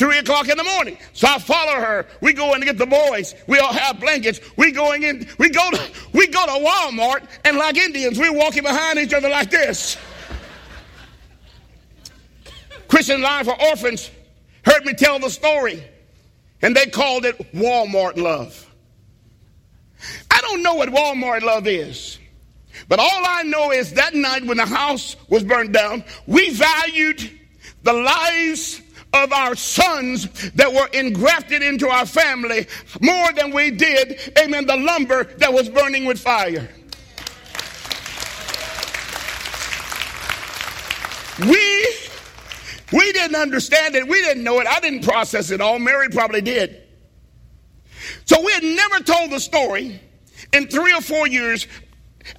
three 0.00 0.16
o'clock 0.16 0.48
in 0.48 0.56
the 0.56 0.64
morning. 0.64 0.96
So 1.12 1.28
I 1.28 1.38
follow 1.38 1.74
her. 1.74 2.06
We 2.22 2.32
go 2.32 2.54
in 2.54 2.60
to 2.60 2.66
get 2.66 2.78
the 2.78 2.86
boys. 2.86 3.34
We 3.46 3.58
all 3.58 3.72
have 3.72 4.00
blankets. 4.00 4.40
We 4.56 4.72
going 4.72 5.02
in. 5.02 5.28
We 5.38 5.50
go 5.50 5.70
to 5.70 5.90
we 6.14 6.26
go 6.26 6.44
to 6.46 6.52
Walmart 6.52 7.28
and 7.44 7.58
like 7.58 7.76
Indians, 7.76 8.18
we're 8.18 8.32
walking 8.32 8.62
behind 8.62 8.98
each 8.98 9.12
other 9.12 9.28
like 9.28 9.50
this. 9.50 9.98
Christian 12.88 13.20
Alliance 13.20 13.46
for 13.46 13.62
Orphans 13.62 14.10
heard 14.64 14.86
me 14.86 14.94
tell 14.94 15.18
the 15.18 15.28
story, 15.28 15.84
and 16.62 16.74
they 16.74 16.86
called 16.86 17.26
it 17.26 17.36
Walmart 17.52 18.16
love. 18.16 18.66
I 20.30 20.40
don't 20.40 20.62
know 20.62 20.74
what 20.74 20.88
Walmart 20.88 21.42
love 21.42 21.66
is. 21.66 22.18
But 22.88 23.00
all 23.00 23.22
I 23.26 23.42
know 23.42 23.70
is 23.70 23.92
that 23.92 24.14
night 24.14 24.46
when 24.46 24.56
the 24.56 24.64
house 24.64 25.14
was 25.28 25.44
burned 25.44 25.74
down, 25.74 26.02
we 26.26 26.50
valued 26.50 27.38
the 27.82 27.92
lives 27.92 28.80
of 29.12 29.32
our 29.32 29.56
sons 29.56 30.50
that 30.52 30.72
were 30.72 30.86
engrafted 30.92 31.62
into 31.62 31.88
our 31.88 32.06
family 32.06 32.66
more 33.00 33.32
than 33.32 33.52
we 33.52 33.70
did, 33.70 34.18
amen, 34.38 34.66
the 34.66 34.76
lumber 34.76 35.24
that 35.24 35.52
was 35.52 35.68
burning 35.68 36.04
with 36.04 36.18
fire. 36.20 36.68
We 41.40 41.86
we 42.92 43.12
didn't 43.12 43.36
understand 43.36 43.94
it. 43.94 44.06
We 44.06 44.20
didn't 44.20 44.42
know 44.42 44.60
it. 44.60 44.66
I 44.66 44.80
didn't 44.80 45.04
process 45.04 45.50
it 45.50 45.60
all. 45.60 45.78
Mary 45.78 46.08
probably 46.08 46.40
did. 46.40 46.82
So 48.26 48.40
we 48.44 48.52
had 48.52 48.64
never 48.64 49.00
told 49.00 49.30
the 49.30 49.40
story 49.40 50.00
in 50.52 50.66
three 50.66 50.92
or 50.92 51.00
four 51.00 51.26
years 51.28 51.66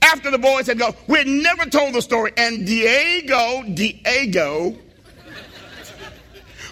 after 0.01 0.29
the 0.31 0.37
boys 0.37 0.67
had 0.67 0.79
gone, 0.79 0.93
we 1.07 1.17
had 1.17 1.27
never 1.27 1.65
told 1.65 1.93
the 1.93 2.01
story. 2.01 2.31
And 2.37 2.65
Diego, 2.65 3.63
Diego, 3.73 4.77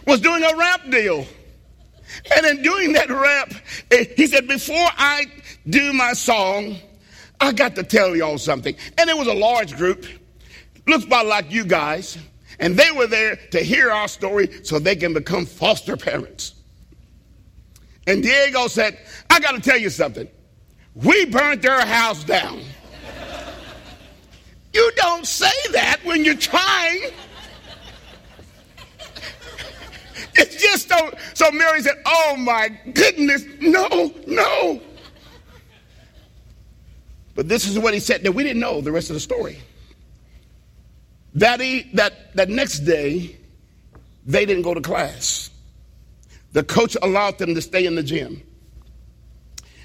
was 0.05 0.21
doing 0.21 0.43
a 0.43 0.55
rap 0.55 0.89
deal. 0.89 1.25
And 2.35 2.45
in 2.45 2.61
doing 2.63 2.93
that 2.93 3.09
rap, 3.09 3.53
eh, 3.91 4.05
he 4.15 4.27
said, 4.27 4.47
Before 4.47 4.75
I 4.97 5.25
do 5.67 5.93
my 5.93 6.13
song, 6.13 6.77
I 7.39 7.51
got 7.51 7.75
to 7.75 7.83
tell 7.83 8.15
y'all 8.15 8.37
something. 8.37 8.75
And 8.97 9.09
it 9.09 9.17
was 9.17 9.27
a 9.27 9.33
large 9.33 9.75
group, 9.77 10.05
looks 10.87 11.05
about 11.05 11.27
like 11.27 11.51
you 11.51 11.63
guys. 11.63 12.17
And 12.59 12.75
they 12.75 12.91
were 12.91 13.07
there 13.07 13.37
to 13.51 13.59
hear 13.59 13.89
our 13.89 14.07
story 14.07 14.49
so 14.63 14.79
they 14.79 14.95
can 14.95 15.13
become 15.13 15.45
foster 15.45 15.95
parents. 15.95 16.55
And 18.05 18.21
Diego 18.21 18.67
said, 18.67 18.97
I 19.29 19.39
got 19.39 19.51
to 19.51 19.61
tell 19.61 19.77
you 19.77 19.89
something. 19.89 20.27
We 20.95 21.25
burnt 21.25 21.61
their 21.61 21.85
house 21.85 22.23
down. 22.23 22.61
you 24.73 24.91
don't 24.95 25.25
say 25.25 25.51
that 25.71 25.99
when 26.03 26.25
you're 26.25 26.35
trying. 26.35 27.11
It's 30.35 30.61
just 30.61 30.89
so, 30.89 31.11
so 31.33 31.51
Mary 31.51 31.81
said, 31.81 32.01
Oh 32.05 32.35
my 32.37 32.69
goodness, 32.93 33.43
no, 33.59 34.13
no. 34.27 34.81
But 37.35 37.47
this 37.47 37.67
is 37.67 37.79
what 37.79 37.93
he 37.93 37.99
said 37.99 38.23
that 38.23 38.33
we 38.33 38.43
didn't 38.43 38.59
know 38.59 38.81
the 38.81 38.91
rest 38.91 39.09
of 39.09 39.13
the 39.13 39.19
story. 39.19 39.59
That, 41.35 41.61
he, 41.61 41.89
that, 41.93 42.35
that 42.35 42.49
next 42.49 42.79
day, 42.79 43.37
they 44.25 44.45
didn't 44.45 44.63
go 44.63 44.73
to 44.73 44.81
class. 44.81 45.49
The 46.51 46.63
coach 46.63 46.97
allowed 47.01 47.37
them 47.37 47.55
to 47.55 47.61
stay 47.61 47.85
in 47.85 47.95
the 47.95 48.03
gym. 48.03 48.43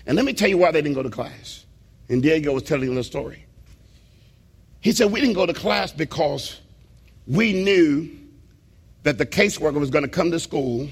And 0.07 0.17
let 0.17 0.25
me 0.25 0.33
tell 0.33 0.49
you 0.49 0.59
why 0.59 0.71
they 0.71 0.83
didn't 0.83 0.97
go 0.97 1.03
to 1.03 1.11
class. 1.11 1.65
And 2.09 2.23
Diego 2.23 2.53
was 2.53 2.63
telling 2.63 2.95
the 2.95 3.05
story. 3.05 3.45
He 4.81 4.93
said, 4.93 5.13
We 5.13 5.21
didn't 5.21 5.35
go 5.35 5.47
to 5.47 5.55
class 5.55 5.93
because 5.93 6.61
we 7.27 7.53
knew 7.53 8.11
that 9.05 9.19
the 9.19 9.27
caseworker 9.27 9.79
was 9.79 9.91
going 9.91 10.03
to 10.05 10.11
come 10.11 10.31
to 10.33 10.41
school 10.41 10.89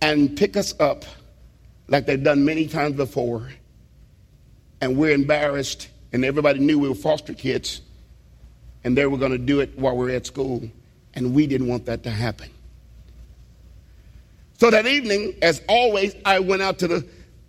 and 0.00 0.36
pick 0.36 0.56
us 0.56 0.74
up 0.78 1.04
like 1.88 2.06
they've 2.06 2.22
done 2.22 2.44
many 2.44 2.68
times 2.68 2.96
before. 2.96 3.50
And 4.80 4.96
we're 4.96 5.12
embarrassed, 5.12 5.88
and 6.12 6.24
everybody 6.24 6.58
knew 6.58 6.78
we 6.78 6.88
were 6.88 6.94
foster 6.94 7.34
kids, 7.34 7.80
and 8.84 8.96
they 8.96 9.06
were 9.06 9.16
going 9.16 9.32
to 9.32 9.38
do 9.38 9.60
it 9.60 9.78
while 9.78 9.96
we 9.96 10.06
we're 10.06 10.16
at 10.16 10.26
school. 10.26 10.68
And 11.14 11.34
we 11.34 11.46
didn't 11.46 11.68
want 11.68 11.86
that 11.86 12.02
to 12.04 12.10
happen. 12.10 12.48
So 14.58 14.70
that 14.70 14.86
evening, 14.86 15.34
as 15.42 15.60
always, 15.68 16.14
I 16.24 16.38
went 16.38 16.62
out 16.62 16.78
to 16.80 16.88
the, 16.88 17.06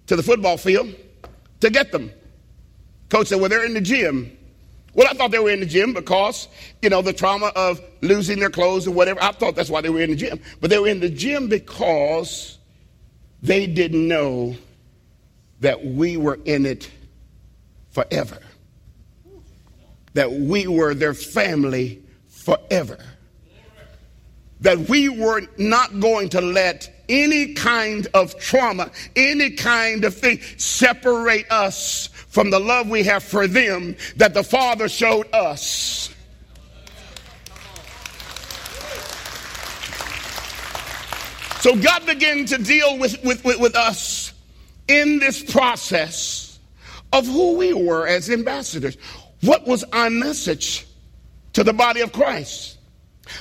to 0.08 0.16
the 0.16 0.24
football 0.24 0.58
field 0.58 0.94
to 1.62 1.70
get 1.70 1.92
them. 1.92 2.12
Coach 3.10 3.28
said, 3.28 3.40
Well, 3.40 3.50
they're 3.50 3.66
in 3.66 3.74
the 3.74 3.82
gym. 3.82 4.38
Well, 4.94 5.08
I 5.10 5.14
thought 5.14 5.32
they 5.32 5.40
were 5.40 5.50
in 5.50 5.60
the 5.60 5.66
gym 5.66 5.94
because, 5.94 6.48
you 6.82 6.90
know, 6.90 7.02
the 7.02 7.14
trauma 7.14 7.52
of 7.56 7.82
losing 8.02 8.40
their 8.40 8.50
clothes 8.50 8.88
or 8.88 8.92
whatever. 8.92 9.22
I 9.24 9.32
thought 9.32 9.56
that's 9.56 9.70
why 9.70 9.82
they 9.82 9.90
were 9.90 10.02
in 10.02 10.12
the 10.12 10.16
gym. 10.16 10.40
But 10.62 10.70
they 10.70 10.78
were 10.78 10.88
in 10.88 11.00
the 11.00 11.10
gym 11.10 11.48
because 11.48 12.60
they 13.42 13.66
didn't 13.66 14.08
know 14.08 14.56
that 15.62 15.84
we 15.84 16.18
were 16.18 16.40
in 16.46 16.66
it 16.66 16.90
forever. 17.90 18.40
That 20.14 20.32
we 20.32 20.68
were 20.68 20.94
their 20.94 21.16
family 21.16 22.04
forever. 22.28 23.00
That 24.64 24.90
we 24.90 25.08
were 25.08 25.44
not 25.58 26.00
going 26.00 26.30
to 26.30 26.42
let 26.42 26.94
any 27.08 27.54
kind 27.54 28.08
of 28.14 28.38
trauma, 28.40 28.92
any 29.16 29.52
kind 29.52 30.04
of 30.04 30.16
thing 30.16 30.42
separate 30.58 31.50
us 31.52 32.08
from 32.08 32.50
the 32.50 32.60
love 32.60 32.90
we 32.90 33.04
have 33.04 33.24
for 33.24 33.48
them 33.48 33.96
that 34.18 34.34
the 34.34 34.44
Father 34.44 34.90
showed 34.90 35.32
us. 35.34 36.10
So 41.64 41.78
God 41.78 42.06
began 42.06 42.46
to 42.48 42.58
deal 42.58 42.98
with, 42.98 43.24
with, 43.24 43.46
with, 43.46 43.58
with, 43.58 43.74
us 43.74 44.34
in 44.90 45.20
this 45.20 45.42
process 45.42 46.60
of 47.14 47.26
who 47.26 47.56
we 47.56 47.74
were 47.74 48.06
as 48.06 48.30
ambassadors. 48.30 48.98
What 49.40 49.66
was 49.66 49.86
our 49.94 50.10
message 50.10 50.86
to 51.54 51.64
the 51.64 51.72
body 51.72 52.02
of 52.02 52.12
Christ? 52.12 52.73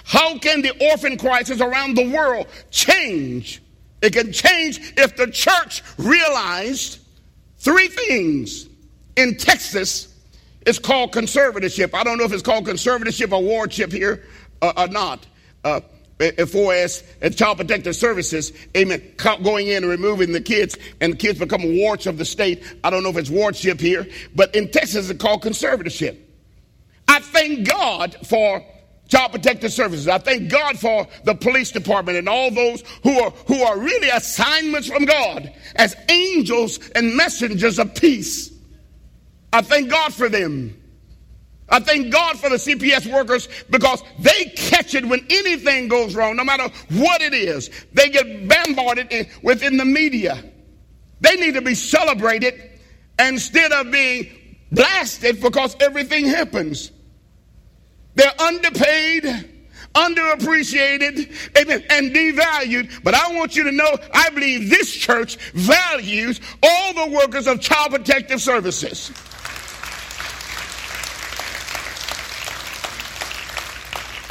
How 0.04 0.38
can 0.38 0.62
the 0.62 0.90
orphan 0.90 1.18
crisis 1.18 1.60
around 1.60 1.96
the 1.96 2.10
world 2.10 2.46
change? 2.70 3.62
It 4.00 4.12
can 4.12 4.32
change 4.32 4.94
if 4.96 5.16
the 5.16 5.28
church 5.28 5.82
realized 5.96 6.98
three 7.58 7.88
things 7.88 8.68
in 9.16 9.36
Texas, 9.36 10.08
it's 10.66 10.78
called 10.78 11.12
conservatorship. 11.12 11.94
I 11.94 12.04
don't 12.04 12.18
know 12.18 12.24
if 12.24 12.32
it's 12.32 12.42
called 12.42 12.66
conservatorship 12.66 13.32
or 13.32 13.42
wardship 13.42 13.92
here 13.92 14.24
uh, 14.60 14.72
or 14.76 14.88
not. 14.88 15.26
Uh, 15.64 15.80
for 16.46 16.72
as, 16.72 17.02
as 17.20 17.34
child 17.34 17.58
protective 17.58 17.96
services, 17.96 18.52
amen, 18.76 19.02
going 19.42 19.66
in 19.66 19.78
and 19.78 19.88
removing 19.88 20.30
the 20.32 20.40
kids, 20.40 20.78
and 21.00 21.14
the 21.14 21.16
kids 21.16 21.38
become 21.38 21.76
wards 21.78 22.06
of 22.06 22.16
the 22.16 22.24
state. 22.24 22.62
I 22.84 22.90
don't 22.90 23.02
know 23.02 23.08
if 23.08 23.16
it's 23.16 23.30
wardship 23.30 23.80
here, 23.80 24.06
but 24.34 24.54
in 24.54 24.70
Texas 24.70 25.10
it's 25.10 25.20
called 25.20 25.42
conservatorship. 25.42 26.18
I 27.08 27.18
thank 27.18 27.68
God 27.68 28.16
for 28.26 28.64
child 29.08 29.32
protective 29.32 29.72
services. 29.72 30.08
I 30.08 30.18
thank 30.18 30.50
God 30.50 30.78
for 30.78 31.06
the 31.24 31.34
police 31.34 31.70
department 31.70 32.18
and 32.18 32.28
all 32.28 32.50
those 32.50 32.82
who 33.02 33.20
are 33.20 33.30
who 33.30 33.62
are 33.62 33.78
really 33.78 34.08
assignments 34.08 34.88
from 34.88 35.04
God 35.04 35.52
as 35.76 35.94
angels 36.08 36.78
and 36.94 37.14
messengers 37.14 37.78
of 37.78 37.94
peace. 37.94 38.50
I 39.52 39.60
thank 39.60 39.90
God 39.90 40.14
for 40.14 40.28
them. 40.28 40.78
I 41.68 41.80
thank 41.80 42.12
God 42.12 42.38
for 42.38 42.50
the 42.50 42.56
CPS 42.56 43.10
workers 43.10 43.48
because 43.70 44.02
they 44.18 44.44
catch 44.56 44.94
it 44.94 45.06
when 45.06 45.24
anything 45.30 45.88
goes 45.88 46.14
wrong, 46.14 46.36
no 46.36 46.44
matter 46.44 46.68
what 46.90 47.22
it 47.22 47.32
is. 47.32 47.70
They 47.94 48.10
get 48.10 48.46
bombarded 48.46 49.28
within 49.42 49.78
the 49.78 49.84
media. 49.84 50.42
They 51.20 51.36
need 51.36 51.54
to 51.54 51.62
be 51.62 51.74
celebrated 51.74 52.78
instead 53.18 53.72
of 53.72 53.90
being 53.90 54.58
blasted 54.70 55.40
because 55.40 55.76
everything 55.80 56.26
happens. 56.26 56.90
They're 58.14 58.40
underpaid, 58.40 59.24
underappreciated, 59.94 61.58
amen, 61.58 61.84
and 61.90 62.14
devalued. 62.14 63.02
But 63.02 63.14
I 63.14 63.32
want 63.34 63.56
you 63.56 63.64
to 63.64 63.72
know 63.72 63.96
I 64.12 64.30
believe 64.30 64.70
this 64.70 64.92
church 64.92 65.36
values 65.52 66.40
all 66.62 66.92
the 66.94 67.14
workers 67.14 67.46
of 67.46 67.60
child 67.60 67.92
protective 67.92 68.40
services. 68.40 69.10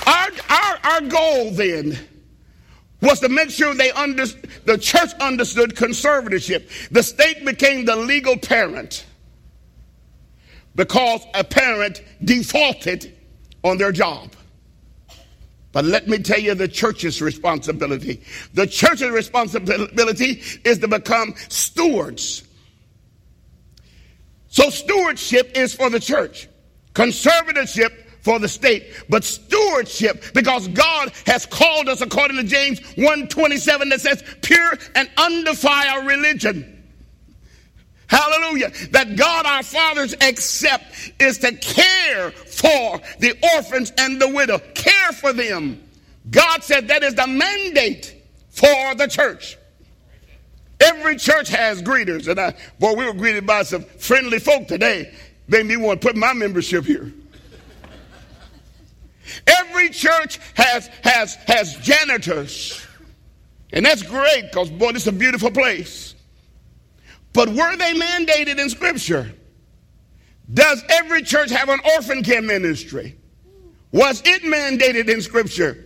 Our, 0.05 0.29
our, 0.49 0.79
our 0.83 1.01
goal 1.01 1.51
then 1.51 1.97
was 3.01 3.19
to 3.19 3.29
make 3.29 3.49
sure 3.49 3.73
they 3.73 3.91
under, 3.91 4.25
the 4.65 4.77
church 4.77 5.13
understood 5.19 5.75
conservatorship. 5.75 6.89
The 6.89 7.01
state 7.01 7.45
became 7.45 7.85
the 7.85 7.95
legal 7.95 8.37
parent 8.37 9.05
because 10.75 11.21
a 11.33 11.43
parent 11.43 12.03
defaulted 12.23 13.17
on 13.63 13.78
their 13.78 13.91
job. 13.91 14.32
But 15.71 15.86
let 15.86 16.08
me 16.08 16.17
tell 16.19 16.39
you 16.39 16.54
the 16.54 16.67
church's 16.67 17.21
responsibility. 17.21 18.21
The 18.54 18.67
church's 18.67 19.10
responsibility 19.10 20.41
is 20.65 20.80
to 20.80 20.88
become 20.88 21.34
stewards. 21.47 22.43
So 24.50 24.69
stewardship 24.69 25.52
is 25.56 25.74
for 25.74 25.89
the 25.89 26.00
church. 26.00 26.50
Conservatorship 26.93 27.91
for 28.21 28.38
the 28.38 28.47
state, 28.47 28.93
but 29.10 29.24
stewardship 29.24 30.34
because 30.34 30.67
God 30.67 31.12
has 31.26 31.45
called 31.45 31.89
us 31.89 32.02
according 32.02 32.38
to 32.38 32.43
James 32.43 32.80
1:27 32.95 33.89
that 33.89 34.02
says 34.02 34.24
pure 34.41 34.78
and 34.93 35.10
undefiled 35.17 36.06
religion. 36.06 36.80
Hallelujah. 38.12 38.71
That 38.89 39.15
God 39.15 39.45
our 39.45 39.63
fathers 39.63 40.13
accept 40.19 41.13
is 41.17 41.38
to 41.38 41.54
care 41.54 42.32
for 42.32 43.00
the 43.19 43.38
orphans 43.56 43.93
and 43.97 44.21
the 44.21 44.28
widow. 44.28 44.60
Care 44.76 45.13
for 45.13 45.32
them. 45.32 45.82
God 46.30 46.62
said 46.62 46.89
that 46.89 47.04
is 47.04 47.15
the 47.15 47.26
mandate 47.26 48.13
for 48.50 48.95
the 48.95 49.08
church. 49.08 49.58
Every 50.82 51.15
church 51.15 51.47
has 51.50 51.82
greeters. 51.82 52.28
And 52.28 52.38
I, 52.38 52.54
boy, 52.80 52.95
we 52.95 53.06
were 53.06 53.13
greeted 53.13 53.47
by 53.47 53.63
some 53.63 53.84
friendly 53.84 54.39
folk 54.39 54.67
today. 54.67 55.13
Made 55.47 55.65
me 55.65 55.78
want 55.78 56.02
to 56.02 56.08
put 56.08 56.17
my 56.17 56.34
membership 56.34 56.84
here. 56.84 57.13
Every 59.47 59.89
church 59.89 60.38
has, 60.56 60.88
has, 61.06 61.36
has 61.47 61.78
janitors. 61.78 62.86
And 63.71 63.86
that's 63.86 64.04
great 64.04 64.52
because, 64.52 64.69
boy, 64.69 64.91
this 64.91 65.04
is 65.04 65.08
a 65.08 65.13
beautiful 65.13 65.50
place. 65.50 66.11
But 67.33 67.49
were 67.49 67.75
they 67.77 67.93
mandated 67.93 68.59
in 68.59 68.69
Scripture? 68.69 69.31
Does 70.53 70.83
every 70.89 71.21
church 71.23 71.49
have 71.49 71.69
an 71.69 71.79
orphan 71.95 72.23
care 72.23 72.41
ministry? 72.41 73.17
Was 73.91 74.21
it 74.25 74.43
mandated 74.43 75.09
in 75.09 75.21
Scripture? 75.21 75.85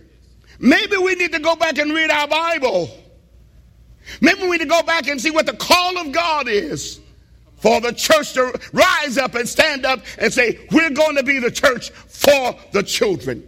Maybe 0.58 0.96
we 0.96 1.14
need 1.14 1.32
to 1.32 1.38
go 1.38 1.54
back 1.54 1.78
and 1.78 1.92
read 1.92 2.10
our 2.10 2.26
Bible. 2.26 2.90
Maybe 4.20 4.42
we 4.42 4.52
need 4.52 4.60
to 4.60 4.66
go 4.66 4.82
back 4.82 5.08
and 5.08 5.20
see 5.20 5.30
what 5.30 5.46
the 5.46 5.52
call 5.52 5.98
of 5.98 6.12
God 6.12 6.48
is 6.48 7.00
for 7.56 7.80
the 7.80 7.92
church 7.92 8.32
to 8.34 8.58
rise 8.72 9.18
up 9.18 9.34
and 9.34 9.48
stand 9.48 9.84
up 9.84 10.00
and 10.18 10.32
say, 10.32 10.66
We're 10.72 10.90
going 10.90 11.16
to 11.16 11.22
be 11.22 11.38
the 11.38 11.50
church 11.50 11.90
for 11.90 12.56
the 12.72 12.82
children. 12.82 13.46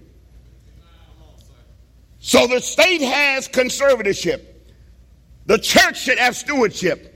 So 2.19 2.47
the 2.47 2.61
state 2.61 3.01
has 3.01 3.49
conservatorship. 3.49 4.45
The 5.47 5.59
church 5.59 6.01
should 6.01 6.19
have 6.19 6.37
stewardship. 6.37 7.08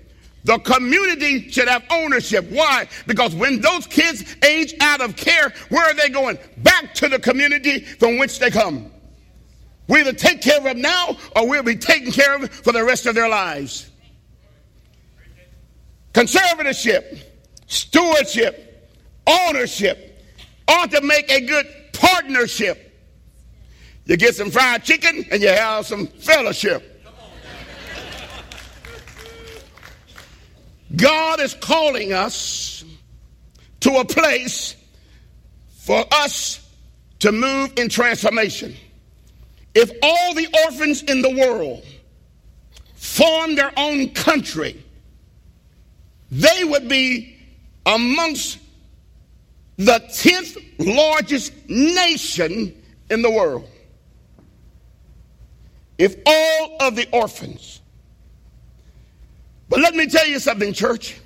The 0.45 0.59
community 0.59 1.51
should 1.51 1.69
have 1.69 1.85
ownership. 1.91 2.51
Why? 2.51 2.89
Because 3.07 3.35
when 3.35 3.61
those 3.61 3.87
kids 3.87 4.25
age 4.45 4.75
out 4.81 5.01
of 5.01 5.15
care, 5.17 5.53
where 5.69 5.89
are 5.89 5.95
they 5.95 6.09
going? 6.09 6.39
Back 6.59 6.95
to 6.95 7.09
the 7.09 7.19
community 7.19 7.81
from 7.81 8.19
which 8.19 8.39
they 8.39 8.51
come. 8.51 8.91
We 9.89 10.01
either 10.01 10.13
take 10.13 10.43
care 10.43 10.59
of 10.59 10.65
them 10.65 10.81
now 10.81 11.17
or 11.37 11.49
we'll 11.49 11.63
be 11.63 11.77
taking 11.77 12.13
care 12.13 12.37
of 12.37 12.51
for 12.51 12.73
the 12.73 12.83
rest 12.83 13.07
of 13.07 13.15
their 13.15 13.29
lives. 13.29 13.91
Conservatorship, 16.13 17.21
stewardship, 17.67 18.91
ownership 19.27 20.25
ought 20.69 20.91
to 20.91 21.01
make 21.03 21.31
a 21.31 21.41
good 21.41 21.67
partnership. 21.93 22.89
You 24.07 24.17
get 24.17 24.35
some 24.35 24.51
fried 24.51 24.83
chicken 24.83 25.25
and 25.31 25.41
you 25.41 25.49
have 25.49 25.87
some 25.87 26.07
fellowship. 26.07 26.92
God 30.97 31.41
is 31.41 31.55
calling 31.55 32.13
us 32.13 32.85
to 33.81 33.97
a 33.97 34.05
place 34.05 34.77
for 35.79 36.05
us 36.13 36.61
to 37.21 37.33
move 37.33 37.73
in 37.77 37.89
transformation. 37.89 38.75
If 39.75 39.91
all 40.03 40.35
the 40.35 40.49
orphans 40.65 41.03
in 41.03 41.23
the 41.23 41.31
world 41.31 41.85
formed 42.95 43.59
their 43.59 43.73
own 43.77 44.11
country, 44.11 44.83
they 46.31 46.65
would 46.65 46.89
be 46.89 47.37
amongst 47.85 48.59
the 49.77 49.99
10th 49.99 50.57
largest 50.79 51.53
nation 51.69 52.75
in 53.11 53.23
the 53.23 53.31
world. 53.31 53.69
If 55.99 56.17
all 56.27 56.77
of 56.81 56.97
the 56.97 57.09
orphans, 57.13 57.82
but 59.73 59.81
let 59.81 59.95
me 59.95 60.07
tell 60.07 60.27
you 60.27 60.39
something, 60.39 60.75
church. 60.75 61.19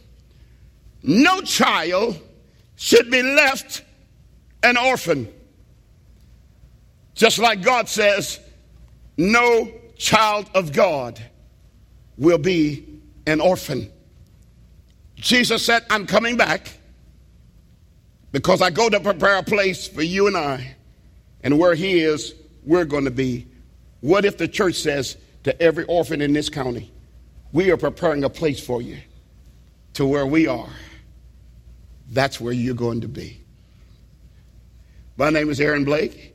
No 1.02 1.40
child 1.40 2.16
should 2.76 3.10
be 3.10 3.20
left 3.20 3.82
an 4.62 4.76
orphan. 4.76 5.26
Just 7.16 7.40
like 7.40 7.60
God 7.60 7.88
says, 7.88 8.38
no 9.16 9.72
child 9.98 10.48
of 10.54 10.72
God 10.72 11.20
will 12.16 12.38
be 12.38 13.00
an 13.26 13.40
orphan. 13.40 13.90
Jesus 15.16 15.66
said, 15.66 15.84
I'm 15.90 16.06
coming 16.06 16.36
back 16.36 16.72
because 18.30 18.62
I 18.62 18.70
go 18.70 18.88
to 18.88 19.00
prepare 19.00 19.38
a 19.38 19.42
place 19.42 19.88
for 19.88 20.02
you 20.02 20.28
and 20.28 20.36
I. 20.36 20.76
And 21.42 21.58
where 21.58 21.74
He 21.74 21.98
is, 21.98 22.32
we're 22.62 22.84
going 22.84 23.06
to 23.06 23.10
be. 23.10 23.48
What 24.02 24.24
if 24.24 24.38
the 24.38 24.46
church 24.46 24.76
says 24.76 25.16
to 25.42 25.60
every 25.60 25.82
orphan 25.86 26.22
in 26.22 26.32
this 26.32 26.48
county, 26.48 26.92
We 27.52 27.70
are 27.70 27.76
preparing 27.76 28.24
a 28.24 28.30
place 28.30 28.60
for 28.60 28.82
you 28.82 28.98
to 29.94 30.06
where 30.06 30.26
we 30.26 30.46
are? 30.46 30.68
That's 32.10 32.40
where 32.40 32.52
you're 32.52 32.74
going 32.74 33.00
to 33.00 33.08
be. 33.08 33.40
My 35.16 35.30
name 35.30 35.48
is 35.48 35.60
Aaron 35.60 35.84
Blake, 35.84 36.34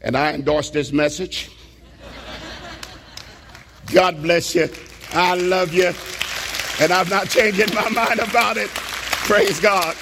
and 0.00 0.16
I 0.16 0.32
endorse 0.32 0.70
this 0.70 0.92
message. 0.92 1.50
God 3.92 4.22
bless 4.22 4.54
you. 4.54 4.70
I 5.12 5.34
love 5.34 5.74
you. 5.74 5.92
And 6.80 6.90
I'm 6.90 7.08
not 7.08 7.28
changing 7.28 7.74
my 7.74 7.88
mind 7.90 8.20
about 8.20 8.56
it. 8.56 8.70
Praise 8.70 9.60
God. 9.60 9.94